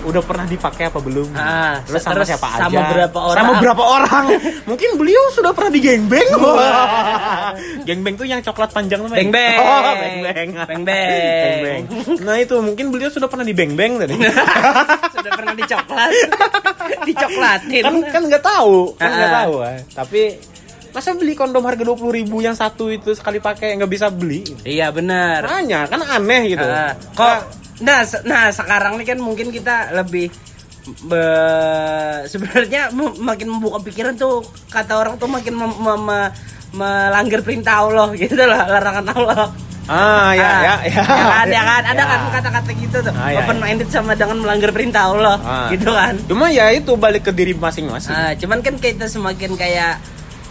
udah 0.02 0.22
pernah 0.22 0.46
dipakai 0.46 0.88
apa 0.88 0.98
belum 0.98 1.28
Ah, 1.32 1.84
terus 1.84 2.00
sama 2.00 2.14
terus 2.16 2.28
siapa 2.30 2.48
sama 2.54 2.72
aja 2.72 2.80
berapa 2.90 3.20
orang? 3.20 3.38
sama 3.38 3.54
berapa 3.58 3.84
orang 3.84 4.26
mungkin 4.70 4.90
beliau 4.96 5.24
sudah 5.30 5.52
pernah 5.52 5.70
di 5.70 5.80
gengbeng 5.80 6.30
gengbeng 7.88 8.16
tuh 8.16 8.24
yang 8.24 8.40
coklat 8.40 8.70
panjang 8.70 9.00
tuh 9.00 9.10
men. 9.10 9.18
Beng 9.20 9.32
beng. 9.32 9.58
oh, 9.58 9.82
beng 9.94 10.18
beng 10.24 10.50
Beng. 10.56 10.82
Beng-beng. 10.86 11.84
nah 12.26 12.36
itu 12.36 12.56
mungkin 12.58 12.86
beliau 12.90 13.10
sudah 13.10 13.26
pernah 13.26 13.44
di 13.44 13.52
beng 13.52 13.74
beng 13.74 13.98
tadi 13.98 14.16
Sudah 15.10 15.32
pernah 15.34 15.54
dicoklat. 15.54 16.10
Dicoklatin. 17.02 17.84
kan 17.84 17.96
kan 18.10 18.22
nggak 18.26 18.44
tahu 18.44 18.94
kan 18.96 19.10
nggak 19.10 19.30
Ah. 19.30 19.38
tahu 19.42 19.54
ah. 19.60 19.78
tapi 19.94 20.22
masa 20.90 21.14
beli 21.14 21.34
kondom 21.34 21.62
harga 21.62 21.84
20.000 21.84 22.18
ribu 22.18 22.38
yang 22.40 22.54
satu 22.54 22.90
itu 22.90 23.14
sekali 23.14 23.38
pakai 23.38 23.78
nggak 23.78 23.88
bisa 23.88 24.10
beli 24.10 24.42
Iya, 24.64 24.90
benar. 24.90 25.46
makanya 25.46 25.86
kan 25.86 26.02
aneh 26.02 26.42
gitu 26.50 26.66
Ah, 26.66 26.98
kok 27.14 27.59
nah 27.80 28.00
se- 28.02 28.24
nah 28.24 28.48
sekarang 28.50 28.96
nih 28.96 29.08
kan 29.08 29.20
mungkin 29.20 29.50
kita 29.50 29.92
lebih 29.94 30.28
be- 31.04 32.24
sebenarnya 32.26 32.90
makin 33.18 33.48
membuka 33.50 33.80
pikiran 33.82 34.16
tuh 34.16 34.42
kata 34.68 34.96
orang 34.96 35.16
tuh 35.16 35.28
makin 35.28 35.54
mem- 35.54 35.78
mem- 35.78 36.02
me- 36.02 36.32
melanggar 36.72 37.40
perintah 37.40 37.82
Allah 37.82 38.12
gitu 38.20 38.38
lah 38.38 38.68
larangan 38.70 39.08
Allah. 39.12 39.48
Ah 39.90 40.32
ya 40.32 40.46
Ah, 40.46 40.62
ya 40.62 40.76
ya. 40.86 41.02
kan 41.02 41.48
ya 41.50 41.62
kan? 41.64 41.82
Ada 41.84 41.98
Ya. 41.98 42.06
kan 42.06 42.20
kata-kata 42.32 42.70
gitu 42.78 42.98
tuh 43.02 43.10
Ah, 43.12 43.34
ya, 43.34 43.42
open 43.42 43.58
minded 43.58 43.90
sama 43.90 44.14
dengan 44.14 44.38
melanggar 44.38 44.70
perintah 44.70 45.10
Allah 45.10 45.36
Ah. 45.42 45.66
gitu 45.74 45.90
kan? 45.90 46.14
Cuma 46.30 46.46
ya 46.48 46.70
itu 46.70 46.94
balik 46.94 47.26
ke 47.26 47.34
diri 47.34 47.58
masing-masing. 47.58 48.14
Ah, 48.14 48.38
cuman 48.38 48.62
kan 48.62 48.78
kita 48.78 49.10
semakin 49.10 49.58
kayak 49.58 49.98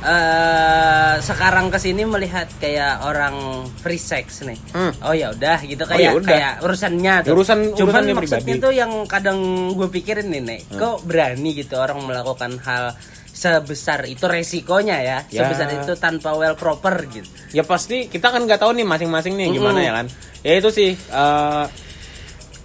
eh 0.01 1.15
sekarang 1.19 1.69
ke 1.69 1.79
sini 1.79 2.03
melihat 2.03 2.47
kayak 2.57 3.03
orang 3.03 3.35
free 3.77 3.99
sex 3.99 4.41
nih. 4.41 4.55
Hmm. 4.71 4.93
Oh 5.01 5.11
ya 5.11 5.31
udah 5.31 5.59
gitu 5.61 5.83
Oh, 5.83 5.89
kayak 5.89 6.01
ya 6.01 6.11
udah. 6.15 6.29
kayak 6.29 6.53
urusannya 6.61 7.15
tuh. 7.23 7.31
Urusan- 7.35 7.75
Cuman 7.75 8.03
maksudnya 8.07 8.15
pribadi. 8.17 8.51
tuh 8.59 8.73
yang 8.73 8.93
kadang 9.05 9.39
gue 9.73 9.89
pikirin 9.89 10.29
nih, 10.29 10.41
Nek. 10.41 10.61
Kok 10.73 11.03
berani 11.03 11.51
gitu 11.53 11.75
orang 11.75 11.99
melakukan 12.01 12.57
hal 12.61 12.95
sebesar 13.29 14.03
itu 14.05 14.25
resikonya 14.25 14.99
ya, 14.99 15.19
Ya. 15.29 15.45
sebesar 15.45 15.71
itu 15.73 15.95
tanpa 15.95 16.35
well 16.35 16.55
proper 16.55 17.07
gitu. 17.07 17.27
ya 17.49 17.63
pasti 17.63 18.07
kita 18.07 18.29
kan 18.29 18.43
nggak 18.43 18.59
tahu 18.59 18.75
nih 18.75 18.83
masing-masing 18.83 19.33
nih 19.33 19.49
gimana 19.51 19.73
Mm-mm. 19.75 19.87
ya 19.87 19.93
kan 19.95 20.07
ya 20.43 20.53
itu 20.55 20.69
sih 20.69 20.91
eh, 20.93 21.65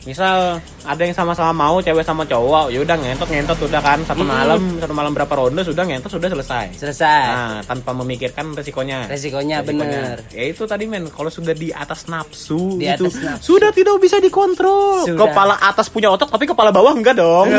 misal 0.04 0.58
ada 0.84 1.02
yang 1.02 1.12
sama-sama 1.12 1.52
mau 1.54 1.80
cewek 1.80 2.02
sama 2.02 2.24
cowok 2.24 2.68
ya 2.68 2.80
udah 2.80 2.96
ngentot 2.96 3.26
ngentot 3.26 3.58
udah 3.62 3.80
kan 3.80 4.00
satu 4.04 4.20
Mm-mm. 4.20 4.36
malam 4.36 4.62
satu 4.78 4.92
malam 4.92 5.12
berapa 5.12 5.34
ronde 5.34 5.62
sudah 5.62 5.82
ngentot 5.82 6.10
sudah 6.10 6.28
selesai 6.28 6.66
Selesai. 6.76 7.24
nah 7.26 7.58
tanpa 7.62 7.92
memikirkan 7.94 8.52
resikonya 8.52 9.08
Resikonya 9.08 9.62
bener. 9.62 10.28
ya 10.30 10.44
itu 10.46 10.64
tadi 10.64 10.84
men 10.84 11.08
kalau 11.08 11.28
sudah 11.28 11.52
di 11.52 11.70
atas 11.70 12.06
nafsu 12.06 12.76
Di 12.76 12.88
gitu 12.88 13.08
atas 13.08 13.16
nafsu. 13.18 13.46
sudah 13.50 13.72
tidak 13.72 13.96
bisa 13.98 14.18
dikontrol 14.18 15.06
Sudah. 15.06 15.20
kepala 15.26 15.56
atas 15.58 15.88
punya 15.88 16.08
otot 16.08 16.28
tapi 16.28 16.44
kepala 16.44 16.70
bawah 16.70 16.92
enggak 16.92 17.16
dong 17.16 17.48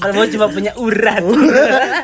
Kalau 0.00 0.24
cuma 0.26 0.48
punya 0.48 0.72
urat. 0.76 1.20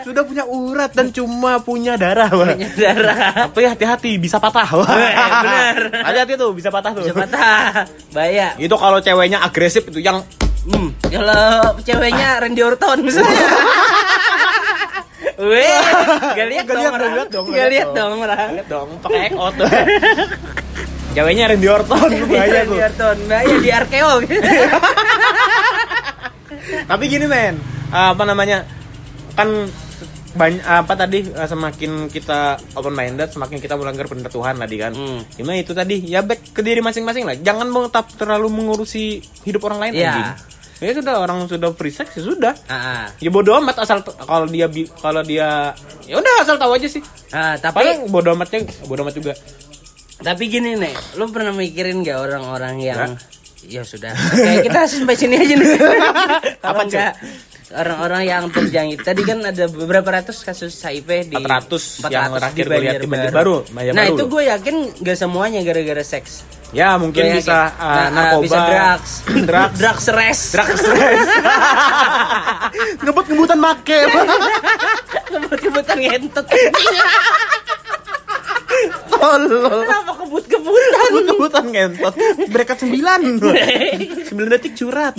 sudah 0.04 0.22
punya 0.22 0.44
urat 0.44 0.90
dan 0.92 1.08
cuma 1.10 1.56
punya 1.58 1.96
darah 1.96 2.28
punya 2.28 2.68
darah. 2.70 3.48
tapi 3.48 3.64
hati-hati 3.64 4.16
bisa 4.16 4.36
patah 4.36 4.68
bener. 4.68 5.76
hati-hati 5.96 6.32
tuh 6.36 6.52
bisa 6.52 6.68
patah 6.68 6.92
tuh 6.92 7.02
Bisa 7.02 7.16
patah. 7.16 7.88
Bahaya. 8.16 8.56
itu 8.56 8.72
kalau 8.72 8.98
ceweknya 8.98 9.38
agresif 9.38 9.84
itu 9.84 10.00
yang 10.00 10.24
Hmm, 10.66 10.90
kalau 11.06 11.78
ceweknya 11.78 12.42
Randy 12.42 12.58
Orton 12.58 13.06
misalnya. 13.06 13.38
Weh, 15.38 15.78
gak 16.34 16.46
lihat 16.48 16.64
Gak 16.64 16.74
dong, 16.74 16.90
dong, 16.90 17.12
lihat 17.12 17.28
dong, 17.30 17.44
Gak 17.52 17.68
lihat 17.70 17.88
dong. 17.92 18.12
orang. 18.18 18.50
lihat 18.50 18.66
dong 18.66 18.88
pakai 18.98 19.30
ekot 19.30 19.54
ceweknya 21.14 21.44
Randy 21.48 21.68
Orton 21.70 22.10
bahaya 22.26 22.60
Randy 22.60 22.66
tuh 22.66 22.78
Orton, 22.82 23.16
bahaya 23.24 23.54
di 23.56 23.70
Arkeo. 23.70 24.10
tapi 26.90 27.04
gini 27.06 27.24
men 27.24 27.56
apa 27.88 28.22
namanya 28.26 28.66
kan 29.32 29.48
banyak 30.36 30.60
apa 30.60 30.92
tadi 30.94 31.24
eh, 31.24 31.48
semakin 31.48 32.06
kita 32.06 32.38
open 32.72 32.92
minded 32.92 33.28
semakin 33.28 33.56
kita 33.56 33.74
melanggar 33.74 34.04
perintah 34.04 34.28
Tuhan 34.28 34.54
tadi 34.54 34.76
kan 34.76 34.92
Hmm. 34.92 35.20
gimana 35.32 35.56
itu 35.56 35.72
tadi 35.72 36.04
ya 36.04 36.20
back 36.20 36.52
ke 36.52 36.60
diri 36.60 36.78
masing-masing 36.78 37.24
lah 37.24 37.34
jangan 37.34 37.66
tetap 37.88 38.06
terlalu 38.14 38.52
mengurusi 38.52 39.18
hidup 39.42 39.64
orang 39.64 39.80
lain 39.80 39.92
Iya. 39.96 40.06
anjing 40.06 40.28
ya 40.76 40.92
sudah 40.92 41.14
orang 41.16 41.48
sudah 41.48 41.72
free 41.72 41.88
sex 41.88 42.12
ya 42.12 42.22
sudah 42.22 42.52
Ah, 42.68 42.76
ah. 42.76 43.04
ya 43.16 43.32
bodo 43.32 43.56
amat 43.56 43.80
asal 43.80 44.04
kalau 44.04 44.44
dia 44.44 44.68
kalau 45.00 45.24
dia 45.24 45.72
ya 46.04 46.14
udah 46.14 46.44
asal 46.44 46.54
tahu 46.54 46.76
aja 46.76 46.84
sih 46.84 47.00
Ah, 47.32 47.56
tapi 47.56 47.80
paling 47.80 48.06
bodo 48.06 48.30
amatnya 48.30 48.60
bodo 48.84 49.00
amat 49.02 49.16
juga 49.16 49.32
tapi 50.16 50.48
gini 50.48 50.72
nih, 50.74 50.96
lu 51.16 51.28
pernah 51.28 51.52
mikirin 51.52 52.00
gak 52.00 52.16
orang-orang 52.16 52.80
yang 52.80 52.96
Hah? 52.96 53.20
ya 53.60 53.84
sudah. 53.84 54.16
Oke, 54.32 54.64
kita 54.64 54.88
sampai 54.88 55.12
sini 55.12 55.36
aja 55.36 55.52
nih. 55.52 55.76
Apa, 56.64 56.82
enggak? 56.82 57.12
Orang-orang 57.66 58.22
yang 58.22 58.44
terjangkit. 58.46 59.02
Tadi 59.02 59.22
kan 59.22 59.42
ada 59.42 59.66
beberapa 59.66 60.06
ratus 60.06 60.38
kasus 60.40 60.70
HIV 60.78 61.30
di 61.30 61.34
400 61.34 62.06
yang 62.06 62.30
terakhir 62.32 62.64
gue 62.64 62.78
lihat 62.80 63.00
di 63.00 63.08
Banjar 63.08 63.32
Baru. 63.32 63.56
Nah, 63.66 63.82
Baru 63.90 64.14
itu 64.14 64.24
gue 64.24 64.42
yakin 64.46 64.76
gak 65.02 65.18
semuanya 65.18 65.60
gara-gara 65.62 65.98
seks. 66.00 66.46
ya 66.70 66.94
mungkin 66.94 67.22
bisa 67.32 67.70
yakin. 67.70 67.78
uh, 67.78 67.90
Nah, 67.90 68.08
narkoba. 68.12 68.42
bisa 68.42 68.58
drugs, 68.60 69.10
drugs. 69.50 69.76
Drugs 69.82 70.06
rest, 70.10 70.42
drugs 70.52 70.78
stress 70.78 71.26
ngebut-ngebutan 73.02 73.58
make. 73.58 73.98
Kebut-kebutan 75.26 75.96
ngentot. 75.96 76.46
tolol. 79.08 79.82
Kenapa 79.82 80.12
kebut-kebutan? 80.20 81.00
ngebut-ngebutan 81.02 81.64
ngentot. 81.66 82.14
Berkat 82.46 82.78
9 82.82 83.42
9 83.42 84.50
detik 84.52 84.74
curat 84.76 85.14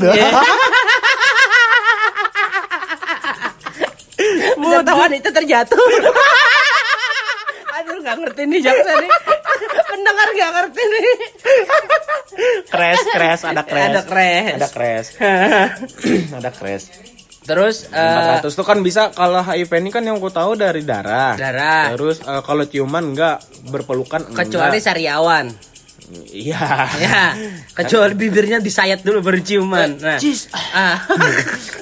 Wisatawan 4.57 5.11
itu 5.13 5.29
terjatuh. 5.29 5.77
Aduh, 7.77 8.01
nggak 8.01 8.15
ngerti 8.17 8.41
nih 8.49 8.59
jaksa 8.65 8.91
nih. 8.97 9.11
Pendengar 9.85 10.27
nggak 10.33 10.51
ngerti 10.51 10.81
nih. 10.83 11.09
crash 12.67 13.03
crash 13.09 13.41
ada 13.45 13.63
crash 13.65 13.89
Ada 13.89 14.01
crash. 14.03 14.47
ada 14.53 14.67
crash 14.75 15.09
ada 16.33 16.49
crash 16.53 16.85
Terus 17.47 17.87
eh 17.95 18.43
400 18.43 18.51
tuh 18.51 18.67
kan 18.67 18.83
bisa 18.83 19.07
kalau 19.15 19.39
HIV 19.39 19.71
ini 19.79 19.89
kan 19.89 20.03
yang 20.03 20.19
ku 20.19 20.27
tahu 20.27 20.59
dari 20.59 20.83
darah. 20.83 21.39
Darah. 21.39 21.95
Terus 21.95 22.19
eh, 22.19 22.41
kalau 22.43 22.67
ciuman 22.67 23.15
enggak 23.15 23.39
berpelukan 23.71 24.35
kecuali 24.35 24.77
enggak. 24.77 24.83
sariawan. 24.83 25.45
Iya. 26.31 26.87
Ya, 27.03 27.23
kecuali 27.75 28.15
bibirnya 28.15 28.63
disayat 28.63 29.03
dulu 29.03 29.19
baru 29.19 29.43
ciuman. 29.43 29.99
Nah, 29.99 30.15
Cis. 30.15 30.47
ah, 30.53 31.03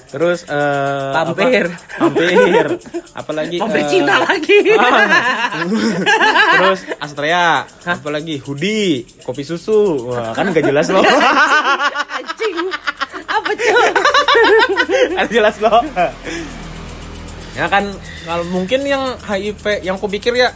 Terus 0.10 0.48
eh 0.50 1.12
Pampir. 1.14 1.70
apa? 1.70 2.10
Pampir. 2.10 2.66
Apalagi 3.14 3.58
Pampir 3.62 3.86
eh, 3.86 3.90
Cina 3.92 4.16
lagi. 4.26 4.60
Ah. 4.82 5.62
Terus 6.58 6.80
Astrea, 6.98 7.70
apalagi 7.86 8.42
hoodie, 8.42 9.06
kopi 9.22 9.46
susu. 9.46 10.10
Wah, 10.10 10.34
kan 10.34 10.50
gak 10.50 10.66
jelas 10.66 10.90
loh. 10.90 11.06
Anjing. 12.18 12.58
Apa 13.30 13.52
cuy? 13.54 13.90
kan 15.14 15.28
jelas 15.30 15.56
loh. 15.62 15.82
Ya 17.56 17.66
kan 17.70 17.88
kalau 18.26 18.44
mungkin 18.50 18.84
yang 18.84 19.16
HIV 19.22 19.86
yang 19.86 19.96
aku 19.96 20.10
pikir 20.10 20.34
ya 20.36 20.52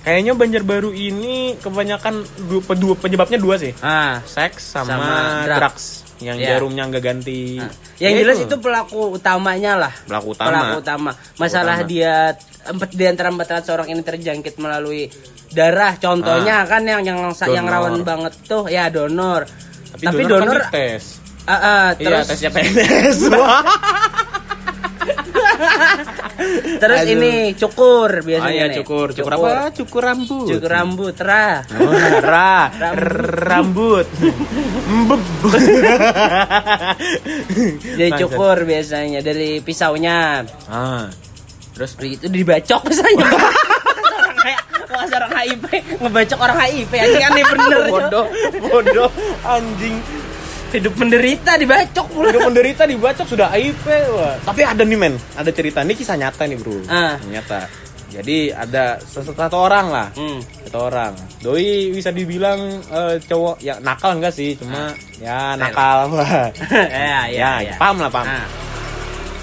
kayaknya 0.00 0.32
Banjarbaru 0.32 0.90
ini 0.90 1.56
kebanyakan 1.56 2.14
dua, 2.46 2.62
dua 2.74 2.94
penyebabnya 2.94 3.38
dua 3.38 3.54
sih. 3.56 3.72
Ah, 3.78 4.20
Seks 4.22 4.62
sama, 4.62 4.94
Sama 4.94 5.14
drugs. 5.44 5.56
drugs. 5.58 5.86
yang 6.18 6.34
Ya. 6.34 6.58
jarumnya 6.58 6.82
nggak 6.84 6.98
ganti. 7.00 7.62
yang 8.02 8.10
Ya 8.10 8.26
jelas 8.26 8.42
itu 8.42 8.56
pelaku 8.58 9.14
utamanya 9.14 9.78
lah. 9.78 9.92
Pelaku 10.02 10.34
utama. 10.34 10.50
Pelaku 10.50 10.76
utama. 10.82 11.10
Masalah 11.38 11.76
utama. 11.78 11.90
dia 11.90 12.14
empat 12.66 12.90
di 12.90 13.04
antara 13.06 13.30
empat 13.30 13.48
ratus 13.48 13.70
orang 13.70 13.86
ini 13.88 14.02
terjangkit 14.02 14.58
melalui 14.58 15.06
darah. 15.54 15.94
Contohnya 15.94 16.66
kan 16.66 16.82
yang 16.82 17.06
yang 17.06 17.18
yang 17.30 17.66
Donor. 17.66 17.70
rawan 17.70 17.94
banget 18.02 18.34
tuh 18.44 18.66
ya 18.66 18.90
donor. 18.90 19.46
Tapi, 19.94 20.04
Tapi, 20.04 20.22
donor, 20.26 20.42
donor, 20.42 20.58
kan 20.58 20.70
dites. 20.74 21.04
ah, 21.46 21.54
ah, 21.54 21.84
Iya, 21.94 22.02
terus 22.02 22.26
tesnya 22.28 22.50
PNS. 22.54 23.18
terus 26.76 27.00
Aduh. 27.00 27.14
ini 27.16 27.32
cukur 27.56 28.20
biasanya 28.20 28.52
iya 28.52 28.66
nih. 28.68 28.76
cukur. 28.84 29.16
Cukur 29.16 29.32
apa? 29.32 29.72
Cukur 29.72 30.02
rambut. 30.04 30.46
Cukur 30.52 30.70
rambut, 30.70 31.16
ra. 31.16 31.64
Oh, 31.80 31.92
ra, 32.20 32.68
rambut. 33.48 34.04
Mbeb. 34.88 35.22
Jadi 37.98 38.10
cukur 38.20 38.68
biasanya 38.68 39.24
dari 39.24 39.64
pisaunya. 39.64 40.44
Ah. 40.68 41.08
Terus 41.74 41.94
Itu 42.02 42.26
dibacok 42.26 42.90
biasanya. 42.90 43.28
orang 44.88 45.14
kayak 45.14 45.20
orang 45.20 45.32
HIV 45.36 45.64
ngebacok 46.00 46.38
orang 46.42 46.58
HIV 46.58 46.90
anjing 46.96 47.22
aneh 47.22 47.44
bener. 47.44 47.82
bodoh, 47.86 48.26
bodoh, 48.66 49.10
anjing. 49.46 49.94
Hidup 50.68 50.94
menderita 51.00 51.56
dibacok 51.56 52.06
pula. 52.12 52.28
Udah 52.28 52.42
menderita 52.44 52.82
dibacok 52.84 53.24
sudah 53.24 53.48
wah. 54.12 54.36
Tapi 54.44 54.60
ada 54.64 54.84
nih 54.84 54.98
men, 55.00 55.16
ada 55.32 55.48
cerita 55.48 55.80
ini 55.80 55.96
kisah 55.96 56.20
nyata 56.20 56.44
nih 56.44 56.60
bro. 56.60 56.76
Ah. 56.84 57.16
Nyata. 57.24 57.64
Jadi 58.08 58.48
ada 58.48 58.96
satu, 59.04 59.36
orang 59.52 59.92
lah, 59.92 60.08
Hmm. 60.16 60.40
satu 60.64 60.80
orang. 60.80 61.12
Doi 61.44 61.92
bisa 61.92 62.08
dibilang 62.08 62.56
eh, 62.80 63.20
cowok 63.20 63.60
ya 63.60 63.76
nakal 63.80 64.16
enggak 64.16 64.32
sih, 64.32 64.56
cuma 64.56 64.96
ya 65.20 65.52
nakal 65.54 66.08
lah. 66.16 66.48
ya, 66.72 67.28
ya, 67.28 67.28
ya, 67.28 67.50
ya. 67.68 67.74
paham 67.76 68.00
lah 68.00 68.08
paham. 68.08 68.28
Ah. 68.28 68.48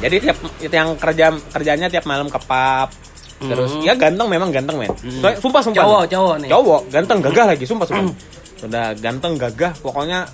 Jadi 0.02 0.16
tiap 0.18 0.38
yang 0.68 0.98
kerja 0.98 1.26
kerjanya 1.50 1.88
tiap 1.90 2.06
malam 2.06 2.26
ke 2.26 2.38
pub. 2.38 2.90
Terus 3.36 3.72
Mhm. 3.78 3.84
ya 3.86 3.94
ganteng 3.94 4.28
memang 4.30 4.50
ganteng 4.50 4.78
men. 4.78 4.90
So- 5.22 5.38
Sumpah 5.46 5.62
sumpah. 5.62 5.82
Cowok, 5.86 6.02
nih. 6.02 6.10
cowok 6.10 6.36
nih. 6.42 6.50
Cowok, 6.50 6.82
ganteng 6.90 7.18
gagah 7.22 7.46
lagi 7.54 7.66
sumpah 7.66 7.86
sumpah. 7.86 8.14
Sudah 8.56 8.86
ganteng 8.98 9.34
gagah 9.38 9.74
pokoknya 9.78 10.26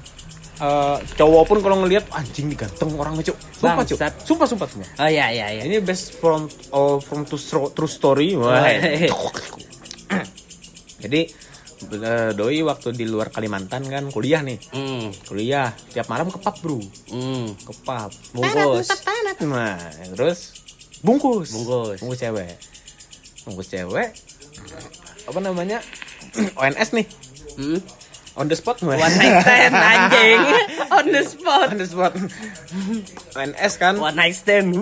eh, 0.62 0.98
cowok 1.18 1.44
pun 1.50 1.58
kalau 1.66 1.82
ngelihat 1.82 2.06
anjing 2.14 2.54
nih 2.54 2.58
ganteng 2.66 2.94
orangnya 2.94 3.34
cuk. 3.34 3.38
Sumpah 3.58 3.86
cuk. 3.86 3.98
Sumpah 4.24 4.48
sumpah 4.48 4.68
sumpah. 4.70 4.90
Oh 5.02 5.10
iya 5.10 5.34
iya 5.34 5.46
iya. 5.58 5.62
Ini 5.66 5.82
best 5.82 6.22
from 6.22 6.46
oh, 6.72 7.02
from 7.02 7.26
to 7.26 7.42
stro- 7.42 7.74
true 7.74 7.90
story. 7.90 8.38
Wah. 8.38 8.62
Jadi 11.04 11.22
eh, 11.90 12.32
doi 12.38 12.62
waktu 12.62 12.94
di 12.94 13.10
luar 13.10 13.34
Kalimantan 13.34 13.90
kan 13.90 14.06
kuliah 14.14 14.46
nih. 14.46 14.62
Hmm. 14.70 15.10
Kuliah 15.26 15.74
tiap 15.90 16.06
malam 16.08 16.30
ke 16.30 16.38
pub, 16.38 16.56
Bro. 16.62 16.80
Hmm. 17.10 17.58
Ke 17.58 17.74
pub. 17.82 18.12
Bungkus. 18.38 18.88
Nah, 19.42 19.82
terus 20.14 20.62
bungkus. 21.02 21.50
Bungkus. 21.58 21.98
Bungkus 22.00 22.20
cewek. 22.22 22.54
Bungkus 23.50 23.68
cewek. 23.74 24.10
Apa 25.26 25.40
namanya? 25.42 25.82
ONS 26.62 26.90
nih. 26.94 27.08
Hmm. 27.58 27.82
On 28.40 28.48
the 28.48 28.56
spot 28.56 28.80
One 28.80 28.96
night 28.96 29.44
stand 29.44 29.76
anjing. 29.76 30.40
On 30.96 31.04
the 31.04 31.20
spot. 31.28 31.68
On 31.68 31.78
the 31.78 31.84
spot. 31.84 32.16
ONS 33.36 33.74
kan. 33.76 34.00
One 34.00 34.16
night 34.16 34.40
stand. 34.40 34.72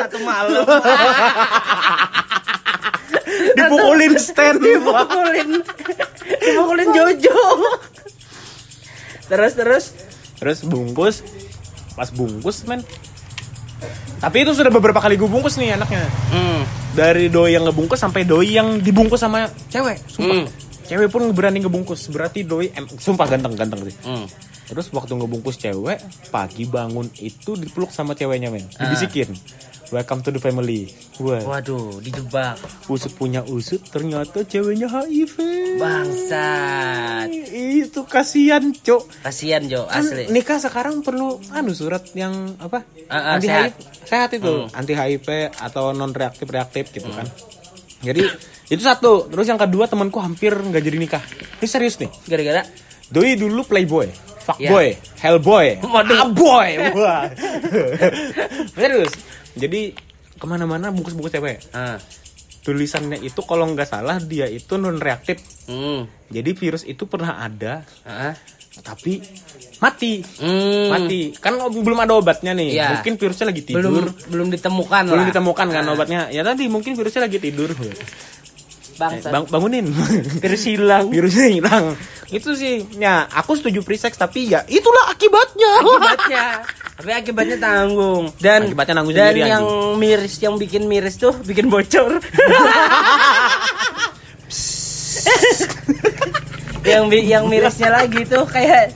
Satu 0.00 0.18
malam. 0.24 0.64
Dipukulin 3.60 4.16
stand. 4.16 4.56
Dipukulin. 4.64 5.60
Dipukulin 6.40 6.88
Jojo. 6.96 7.40
Terus 9.28 9.52
terus. 9.52 9.84
Terus 10.40 10.64
bungkus. 10.64 11.20
Pas 11.92 12.08
bungkus, 12.08 12.64
men. 12.64 12.80
Tapi 14.16 14.48
itu 14.48 14.56
sudah 14.56 14.72
beberapa 14.72 14.96
kali 14.96 15.20
gue 15.20 15.28
bungkus 15.28 15.60
nih 15.60 15.76
anaknya. 15.76 16.08
Hmm. 16.32 16.64
Dari 16.96 17.28
doi 17.28 17.52
yang 17.52 17.68
ngebungkus 17.68 18.00
sampai 18.00 18.24
doi 18.24 18.56
yang 18.56 18.80
dibungkus 18.80 19.20
sama 19.20 19.52
cewek. 19.68 20.00
Sumpah. 20.08 20.48
Hmm. 20.48 20.65
Cewek 20.86 21.08
pun 21.10 21.22
berani 21.34 21.58
ngebungkus. 21.60 22.08
Berarti 22.08 22.46
doi 22.46 22.70
em, 22.70 22.86
sumpah 22.86 23.26
ganteng-ganteng 23.26 23.90
sih. 23.90 23.96
Hmm. 24.06 24.26
Terus 24.66 24.90
waktu 24.90 25.14
ngebungkus 25.14 25.58
cewek, 25.58 25.98
pagi 26.30 26.66
bangun 26.66 27.06
itu 27.18 27.54
dipeluk 27.54 27.90
sama 27.90 28.14
ceweknya, 28.14 28.50
men. 28.50 28.66
Dibisikin. 28.66 29.30
Welcome 29.94 30.26
to 30.26 30.34
the 30.34 30.42
family. 30.42 30.90
Wah, 31.22 31.38
Waduh, 31.46 32.02
dijebak. 32.02 32.58
usut 32.90 33.14
punya 33.14 33.46
usut, 33.46 33.78
ternyata 33.86 34.42
ceweknya 34.42 34.90
HIV. 34.90 35.34
Bangsat. 35.78 37.30
Itu 37.54 38.02
kasihan, 38.02 38.74
Cok. 38.74 39.22
Kasihan 39.22 39.62
Jo, 39.70 39.86
Kan 39.86 40.02
asli. 40.02 40.26
nikah 40.34 40.58
sekarang 40.58 41.06
perlu 41.06 41.38
anu 41.54 41.70
surat 41.70 42.02
yang 42.18 42.58
apa? 42.58 42.82
Ah, 43.06 43.14
ah, 43.14 43.22
anti 43.38 43.46
sehat. 43.46 43.78
HIV. 43.78 44.06
Sehat 44.10 44.30
itu, 44.34 44.52
anti 44.74 44.92
HIV 44.98 45.28
atau 45.54 45.94
non 45.94 46.10
reaktif 46.10 46.50
reaktif 46.50 46.90
gitu 46.90 47.06
kan. 47.14 47.30
Jadi 48.02 48.26
itu 48.66 48.80
satu. 48.80 49.26
Terus 49.26 49.46
yang 49.46 49.56
kedua 49.56 49.86
temanku 49.86 50.18
hampir 50.18 50.52
nggak 50.52 50.80
jadi 50.80 50.96
nikah. 50.96 51.22
Ini 51.58 51.66
serius 51.66 51.96
nih. 51.96 52.10
Gara-gara 52.24 52.62
Doi 53.06 53.34
dulu 53.34 53.62
playboy, 53.62 54.10
fuckboy, 54.42 54.90
hellboy, 55.18 55.78
Waduh. 55.94 56.34
boy, 56.34 56.70
wah. 56.98 57.30
Serius. 58.72 59.12
Jadi 59.54 59.94
ke 60.36 60.44
mana-mana 60.44 60.90
bungkus-bungkus 60.90 61.32
cewek. 61.32 61.58
ah. 61.72 61.96
Tulisannya 62.60 63.22
itu 63.22 63.38
kalau 63.40 63.62
nggak 63.70 63.86
salah 63.86 64.18
dia 64.18 64.50
itu 64.50 64.74
non 64.74 64.98
reaktif. 64.98 65.38
Hmm. 65.70 66.10
Jadi 66.26 66.50
virus 66.52 66.82
itu 66.82 67.06
pernah 67.06 67.38
ada, 67.38 67.86
Ah. 68.02 68.34
tapi 68.82 69.22
mati. 69.78 70.18
Hmm. 70.42 70.90
Mati. 70.90 71.30
Kan 71.38 71.54
belum 71.62 72.02
ada 72.02 72.18
obatnya 72.18 72.50
nih. 72.52 72.74
Iya. 72.74 72.98
Mungkin 72.98 73.14
virusnya 73.16 73.54
lagi 73.54 73.62
tidur. 73.62 73.86
Belum 73.86 74.10
belum 74.26 74.48
ditemukan 74.50 75.02
Belum 75.06 75.22
lah. 75.22 75.30
ditemukan 75.30 75.66
kan 75.70 75.84
Ah. 75.86 75.94
obatnya. 75.94 76.20
Ya 76.28 76.42
nanti 76.42 76.66
mungkin 76.66 76.98
virusnya 76.98 77.30
lagi 77.30 77.38
tidur. 77.38 77.70
Bangsat. 78.96 79.28
Bang, 79.28 79.44
bangunin. 79.46 79.86
Virus 80.42 80.64
hilang. 80.64 81.08
virusnya 81.08 81.48
hilang. 81.48 81.84
Itu 82.26 82.52
sih. 82.52 82.82
Ya, 82.96 83.28
aku 83.28 83.54
setuju 83.54 83.80
free 83.80 83.96
sex 83.96 84.16
tapi 84.16 84.48
ya 84.48 84.64
itulah 84.66 85.08
akibatnya. 85.08 85.72
akibatnya 85.78 86.46
tapi 86.96 87.12
akibatnya 87.12 87.60
tanggung 87.60 88.32
dan 88.40 88.66
Akibatnya 88.66 88.94
nanggung 88.96 89.12
dan 89.12 89.28
sendiri, 89.28 89.44
yang 89.46 89.64
miris 89.94 90.34
yang 90.40 90.56
bikin 90.56 90.88
miris 90.88 91.20
tuh 91.20 91.36
bikin 91.44 91.68
bocor 91.68 92.16
yang 96.86 97.10
bi- 97.10 97.26
yang 97.26 97.44
mirisnya 97.46 97.90
lagi 97.90 98.24
tuh 98.24 98.46
kayak 98.46 98.94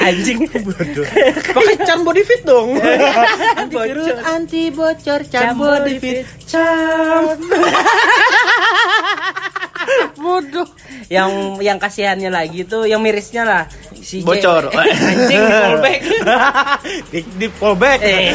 anjing 0.00 0.48
Pakai 0.48 1.76
can 1.78 2.00
body 2.00 2.24
fit 2.24 2.42
dong. 2.42 2.74
bocor 3.68 4.16
anti 4.26 4.72
bocor 4.72 5.20
Cam 5.28 5.54
body 5.54 5.94
fit. 6.00 6.24
Cam. 6.42 7.36
Bodoh. 10.28 10.68
yang 11.08 11.56
yang 11.64 11.80
kasihannya 11.80 12.28
lagi 12.28 12.68
tuh 12.68 12.84
yang 12.84 13.00
mirisnya 13.00 13.48
lah 13.48 13.64
si 13.96 14.20
Bocor. 14.20 14.68
anjing 14.76 15.40
di 15.40 15.48
callback 17.56 18.00
di, 18.04 18.04
di. 18.04 18.04
Eh, 18.04 18.32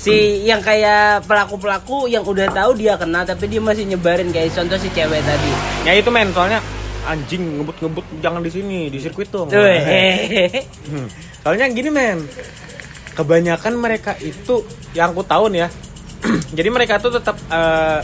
si 0.00 0.48
yang 0.48 0.64
kayak 0.64 1.28
pelaku-pelaku 1.28 2.08
yang 2.08 2.24
udah 2.24 2.48
tahu 2.48 2.72
dia 2.80 2.96
kena 2.96 3.28
tapi 3.28 3.52
dia 3.52 3.60
masih 3.60 3.84
nyebarin 3.84 4.32
kayak 4.32 4.56
contoh 4.56 4.80
si 4.80 4.88
cewek 4.96 5.20
tadi. 5.20 5.52
Ya 5.84 5.92
itu 5.92 6.08
men, 6.08 6.32
soalnya 6.32 6.64
anjing 7.04 7.60
ngebut-ngebut 7.60 8.04
jangan 8.24 8.40
di 8.40 8.50
sini, 8.52 8.88
di 8.88 8.96
sirkuit 8.96 9.28
dong. 9.28 9.52
Tuh, 9.52 9.60
hehehe. 9.60 10.64
Hmm. 10.90 11.06
Soalnya 11.44 11.68
gini 11.68 11.92
men, 11.92 12.24
kebanyakan 13.12 13.76
mereka 13.76 14.16
itu 14.24 14.64
yang 14.96 15.12
aku 15.12 15.22
tahu 15.22 15.52
nih 15.52 15.64
ya. 15.64 15.68
jadi 16.58 16.68
mereka 16.72 17.00
tuh 17.00 17.20
tetap 17.20 17.36
eh, 17.52 18.00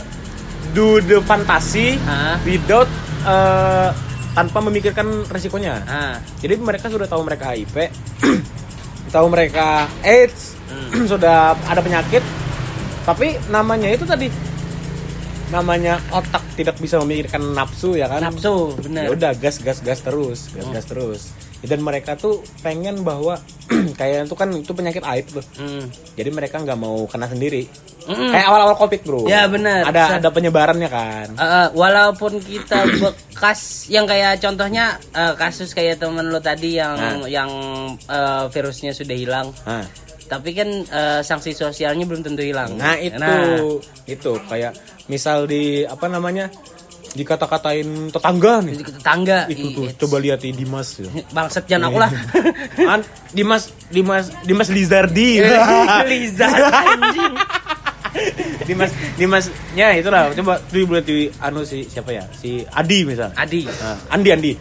do 0.77 1.01
the 1.01 1.17
fantasi 1.25 1.97
Hah? 2.05 2.37
without 2.45 2.85
eh, 3.25 3.89
tanpa 4.37 4.61
memikirkan 4.61 5.25
resikonya. 5.25 5.81
Ah, 5.89 6.21
Jadi 6.37 6.61
mereka 6.61 6.93
sudah 6.93 7.09
tahu 7.09 7.25
mereka 7.25 7.57
HIV, 7.57 7.89
tahu 9.15 9.25
mereka 9.33 9.89
AIDS, 10.05 10.53
sudah 11.11 11.57
ada 11.57 11.81
penyakit, 11.81 12.21
tapi 13.01 13.41
namanya 13.49 13.89
itu 13.89 14.05
tadi 14.05 14.29
namanya 15.47 15.97
otak 16.11 16.43
tidak 16.59 16.75
bisa 16.75 16.99
memikirkan 17.01 17.55
nafsu 17.55 17.95
ya 17.95 18.11
kan 18.11 18.19
Nafsu, 18.19 18.75
ya 18.75 18.83
bener. 18.83 19.05
udah 19.15 19.31
gas 19.39 19.63
gas 19.63 19.79
gas 19.79 20.03
terus 20.03 20.51
gas 20.51 20.67
gas 20.75 20.85
terus 20.91 21.21
dan 21.59 21.79
mereka 21.79 22.13
tuh 22.13 22.37
pengen 22.59 23.01
bahwa 23.01 23.37
kayak 23.99 24.25
itu 24.25 24.35
kan 24.35 24.49
itu 24.51 24.71
penyakit 24.71 25.03
aib 25.03 25.25
tuh. 25.31 25.45
Hmm. 25.55 25.85
jadi 26.13 26.29
mereka 26.29 26.59
nggak 26.59 26.75
mau 26.75 27.05
kena 27.05 27.25
sendiri. 27.25 27.65
Mm-mm. 28.07 28.31
kayak 28.31 28.47
awal 28.47 28.61
awal 28.63 28.77
covid 28.77 29.03
bro. 29.03 29.27
Ya, 29.27 29.45
bener. 29.45 29.83
ada 29.83 30.03
Sa- 30.07 30.15
ada 30.15 30.29
penyebarannya 30.31 30.87
kan. 30.87 31.27
Eh, 31.33 31.43
eh, 31.43 31.67
walaupun 31.75 32.39
kita 32.39 32.87
bekas 33.03 33.85
yang 33.87 34.07
kayak 34.07 34.39
contohnya 34.39 34.95
eh, 35.11 35.35
kasus 35.35 35.71
kayak 35.71 35.99
temen 35.99 36.31
lo 36.31 36.39
tadi 36.39 36.79
yang 36.79 36.95
Nah. 36.95 37.27
yang 37.27 37.51
eh, 37.99 38.43
virusnya 38.47 38.95
sudah 38.95 39.11
hilang. 39.11 39.51
Nah, 39.67 39.83
tapi 40.23 40.55
kan 40.55 40.69
eh, 40.87 41.19
sanksi 41.19 41.51
sosialnya 41.51 42.07
belum 42.07 42.23
tentu 42.23 42.47
hilang. 42.47 42.79
Nah 42.79 42.95
itu. 42.95 43.83
Itu 44.07 44.39
kayak 44.47 44.71
misal 45.07 45.43
di 45.43 45.83
apa 45.83 46.07
namanya 46.07 46.47
dikata-katain 47.17 48.13
tetangga 48.13 48.61
nih. 48.61 48.75
Tetangga 48.85 49.49
itu 49.49 49.73
tuh 49.73 49.83
ih, 49.89 49.93
coba 49.97 50.15
lihat 50.21 50.39
di 50.45 50.53
Dimas 50.53 51.01
ya. 51.01 51.09
Bangsat 51.33 51.65
jangan 51.65 51.89
aku 51.89 51.97
lah. 51.97 52.11
An, 52.93 53.01
Dimas 53.33 53.73
Dimas 53.89 54.29
Dimas 54.45 54.69
Lizardi. 54.69 55.41
Liza 56.13 56.47
anjing. 56.47 57.33
Dimas 58.69 58.91
Dimasnya 59.17 59.87
itulah 59.97 60.29
coba 60.37 60.61
tuh 60.69 60.85
buat 60.85 61.01
di 61.01 61.27
anu 61.41 61.65
si 61.65 61.83
siapa 61.89 62.13
ya? 62.13 62.23
Si 62.37 62.61
Adi 62.69 63.01
misal. 63.01 63.33
Adi. 63.33 63.65
Nah, 63.65 63.97
Andi 64.13 64.29
Andi. 64.29 64.51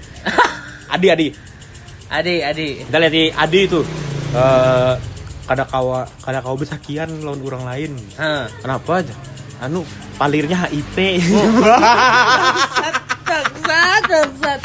Adi 0.97 1.07
Adi. 1.13 1.29
Adi 2.09 2.35
Adi. 2.41 2.69
Kita 2.89 2.97
lihat 2.97 3.13
di 3.13 3.25
Adi 3.29 3.61
itu 3.69 3.81
eh 4.33 4.95
kada 5.47 5.63
kawa 5.63 6.03
kada 6.27 6.43
kawa 6.43 6.55
bersakian 6.59 7.23
lawan 7.23 7.39
orang 7.45 7.65
lain. 7.65 7.93
Hah. 8.19 8.51
kenapa 8.59 9.05
aja 9.05 9.15
anu 9.61 9.81
palirnya 10.21 10.69
HIP 10.69 10.97
bangsat 13.65 14.03
bangsat. 14.09 14.61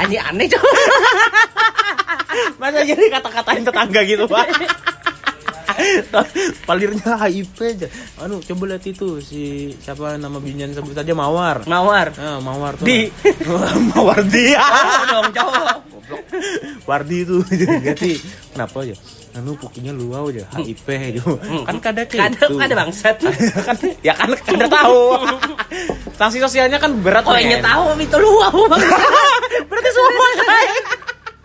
Anjing 0.00 0.22
aneh 0.24 0.46
coba 0.48 0.70
masa 2.60 2.80
jadi 2.82 3.04
kata-katain 3.12 3.62
tetangga 3.62 4.00
gitu 4.08 4.24
pak? 4.24 4.46
Palirnya 6.68 7.16
HIP 7.26 7.58
aja. 7.60 7.88
Anu 8.20 8.40
coba 8.44 8.62
lihat 8.72 8.84
itu 8.86 9.18
si 9.24 9.72
siapa 9.80 10.16
nama 10.20 10.38
binyan 10.38 10.72
sebut 10.76 10.94
saja 10.94 11.12
Mawar. 11.16 11.64
Mawar. 11.64 12.12
Ah, 12.16 12.38
Mawar 12.38 12.76
tuh. 12.76 12.86
Di. 12.86 13.08
Mawar 13.92 14.20
di. 14.26 14.52
oh 14.54 15.02
dong 15.08 15.28
cowok 15.32 15.76
Wardi 16.84 17.24
itu. 17.24 17.36
Jadi 17.82 18.20
kenapa 18.52 18.84
aja? 18.84 18.96
Anu 19.32 19.56
pukinya 19.56 19.96
luau 19.96 20.28
aja, 20.28 20.44
HIP 20.60 20.84
aja. 20.92 21.24
Kan 21.64 21.76
kada 21.80 22.04
kada 22.04 22.36
gitu. 22.36 22.60
kada 22.60 22.74
bangsat 22.76 23.16
kan 23.66 23.76
ya 24.06 24.12
kan 24.12 24.28
kada 24.36 24.68
tahu. 24.68 25.16
Sanksi 26.20 26.38
sosialnya 26.38 26.76
kan 26.76 26.92
berat 27.00 27.24
oh 27.24 27.32
yang 27.34 27.64
tahu 27.64 27.96
itu 27.96 28.16
lu 28.20 28.30
aku 28.44 28.68
bangsat 28.68 29.00
berarti 29.66 29.90
semua 29.90 30.28
kan 30.36 30.76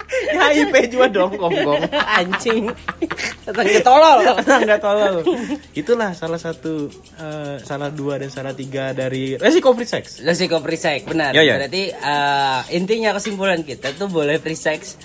Ya, 0.07 0.55
HIP 0.55 0.71
juga 0.87 1.11
dong 1.11 1.35
gonggong. 1.35 1.83
anjing 1.91 2.71
tetangga 3.43 3.79
tolol 3.83 4.19
Enggak 4.39 4.79
tolol. 4.79 5.19
Itulah 5.75 6.15
salah 6.15 6.39
satu 6.39 6.87
eh, 7.19 7.59
salah 7.59 7.91
dua 7.91 8.15
dan 8.15 8.31
salah 8.31 8.55
tiga 8.55 8.95
dari 8.95 9.35
resiko 9.35 9.75
free 9.75 9.83
sex. 9.87 10.23
Resiko 10.23 10.63
free 10.63 10.79
sex, 10.79 11.03
benar. 11.03 11.35
Ya, 11.35 11.43
ya. 11.43 11.59
Berarti 11.59 11.91
eh, 11.91 12.59
intinya 12.71 13.19
kesimpulan 13.19 13.67
kita 13.67 13.91
tuh 13.99 14.07
boleh 14.07 14.39
free 14.39 14.55
sex, 14.55 14.95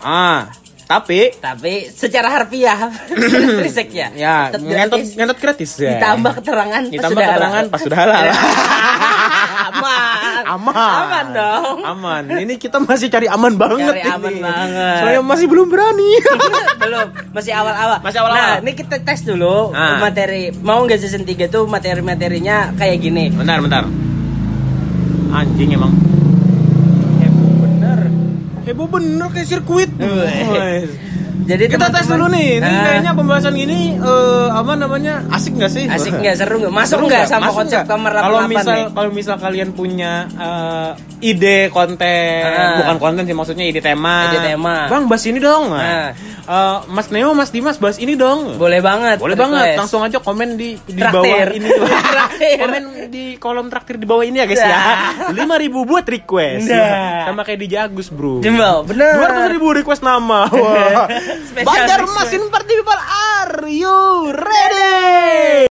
Ah, 0.00 0.48
tapi 0.86 1.34
tapi 1.36 1.90
secara 1.90 2.30
harfiah 2.30 2.78
sex 3.68 3.90
ya. 4.00 4.08
ya 4.14 4.36
ngentot 4.48 4.62
gratis. 4.62 5.08
ngentot 5.12 5.38
gratis 5.38 5.70
ya. 5.76 5.98
Ditambah 5.98 6.32
keterangan 6.38 6.82
pas 6.82 6.92
ditambah 6.94 7.10
sudah 7.12 7.26
keterangan 7.28 7.58
halal. 7.58 7.72
pas 7.74 7.80
sudah 7.82 7.98
halal. 7.98 8.24
aman. 9.66 10.42
aman 10.46 10.74
Aman 10.76 11.26
dong. 11.34 11.76
aman 11.82 12.22
ini 12.38 12.54
kita 12.54 12.78
masih 12.78 13.08
cari 13.08 13.26
aman 13.26 13.52
banget 13.52 13.92
Cari 13.92 14.00
ini. 14.00 14.14
aman 14.14 14.34
banget. 14.40 14.96
soalnya 15.02 15.22
masih 15.22 15.46
belum 15.46 15.66
berani 15.66 16.10
Belum, 16.76 17.06
masih 17.32 17.50
awal-awal. 17.50 17.98
Masih 17.98 18.18
awal-awal. 18.22 18.46
Nah, 18.46 18.62
ini 18.62 18.72
kita 18.72 19.02
tes 19.02 19.26
dulu 19.26 19.74
Ah. 19.74 19.98
materi. 19.98 20.54
Mau 20.54 20.86
nggak 20.86 21.02
season 21.02 21.26
3 21.26 21.50
tuh 21.50 21.66
materi-materinya 21.66 22.78
kayak 22.78 23.02
gini. 23.02 23.26
bentar 23.28 23.58
bentar 23.58 23.82
anjing 25.32 25.74
emang. 25.74 25.90
Heboh 28.66 28.86
bener 28.86 29.28
kayak 29.30 29.46
sirkuit. 29.46 29.90
Jadi 31.46 31.70
kita 31.70 31.86
tes 31.88 32.10
dulu 32.10 32.26
nih 32.26 32.58
ini 32.58 32.66
Nah. 32.66 32.82
kayaknya 32.82 33.12
pembahasan 33.14 33.54
gini 33.54 33.94
eh, 33.94 34.48
apa 34.50 34.74
namanya 34.74 35.22
asik 35.30 35.54
nggak 35.54 35.70
sih 35.70 35.84
Asik 35.86 36.18
nggak 36.18 36.34
seru 36.34 36.58
nggak? 36.58 36.74
Masuk 36.74 36.98
nggak 37.00 37.22
sama 37.24 37.42
Masuk 37.46 37.56
konsep 37.62 37.80
kamar 37.84 38.12
kalau 38.16 38.38
88 38.40 38.50
misal 38.50 38.76
kalau 38.90 39.10
misal 39.12 39.36
kalian 39.38 39.70
punya 39.70 40.26
eh, 40.32 40.90
ide 41.22 41.70
konten 41.70 42.42
Ah. 42.42 42.82
bukan 42.82 42.96
konten 42.98 43.22
sih 43.22 43.36
maksudnya 43.36 43.62
ide 43.62 43.78
tema 43.78 44.26
Ide 44.28 44.42
tema. 44.48 44.90
bang 44.90 45.06
bahas 45.06 45.22
ini 45.24 45.38
dong 45.38 45.70
Nah. 45.70 46.10
Eh, 46.46 46.78
Mas 46.86 47.10
Neo 47.10 47.34
Mas 47.34 47.50
Dimas 47.50 47.76
bahas 47.76 47.98
ini 47.98 48.14
dong 48.14 48.54
Boleh 48.54 48.78
banget. 48.78 49.18
Boleh 49.18 49.34
request. 49.34 49.50
banget, 49.50 49.66
langsung 49.76 50.00
aja 50.00 50.18
komen 50.18 50.54
di 50.54 50.78
di 50.86 50.94
Traktir. 50.96 51.12
bawah 51.12 51.46
ini. 51.52 51.68
Komen 52.62 52.82
di 53.08 53.24
kolom 53.36 53.66
traktir 53.66 53.96
di 53.96 54.06
bawah 54.06 54.22
ini 54.22 54.38
ya 54.38 54.46
guys 54.46 54.60
ya. 54.60 54.78
Nah. 55.28 55.34
5000 55.34 55.72
buat 55.84 56.06
request. 56.06 56.68
Nah. 56.68 57.26
Sama 57.26 57.42
kayak 57.42 57.60
di 57.60 57.68
Jagus, 57.68 58.08
Bro. 58.08 58.40
Jembal, 58.40 58.86
bener. 58.86 59.18
200 59.50 59.54
ribu 59.54 59.66
request 59.72 60.02
nama. 60.02 60.46
Wah. 60.52 61.10
Banjar 61.56 62.02
request. 62.02 62.14
Masin 62.14 62.42
Party 62.48 62.74
People 62.76 63.00
are 63.00 63.66
you 63.66 63.98
ready? 64.30 65.66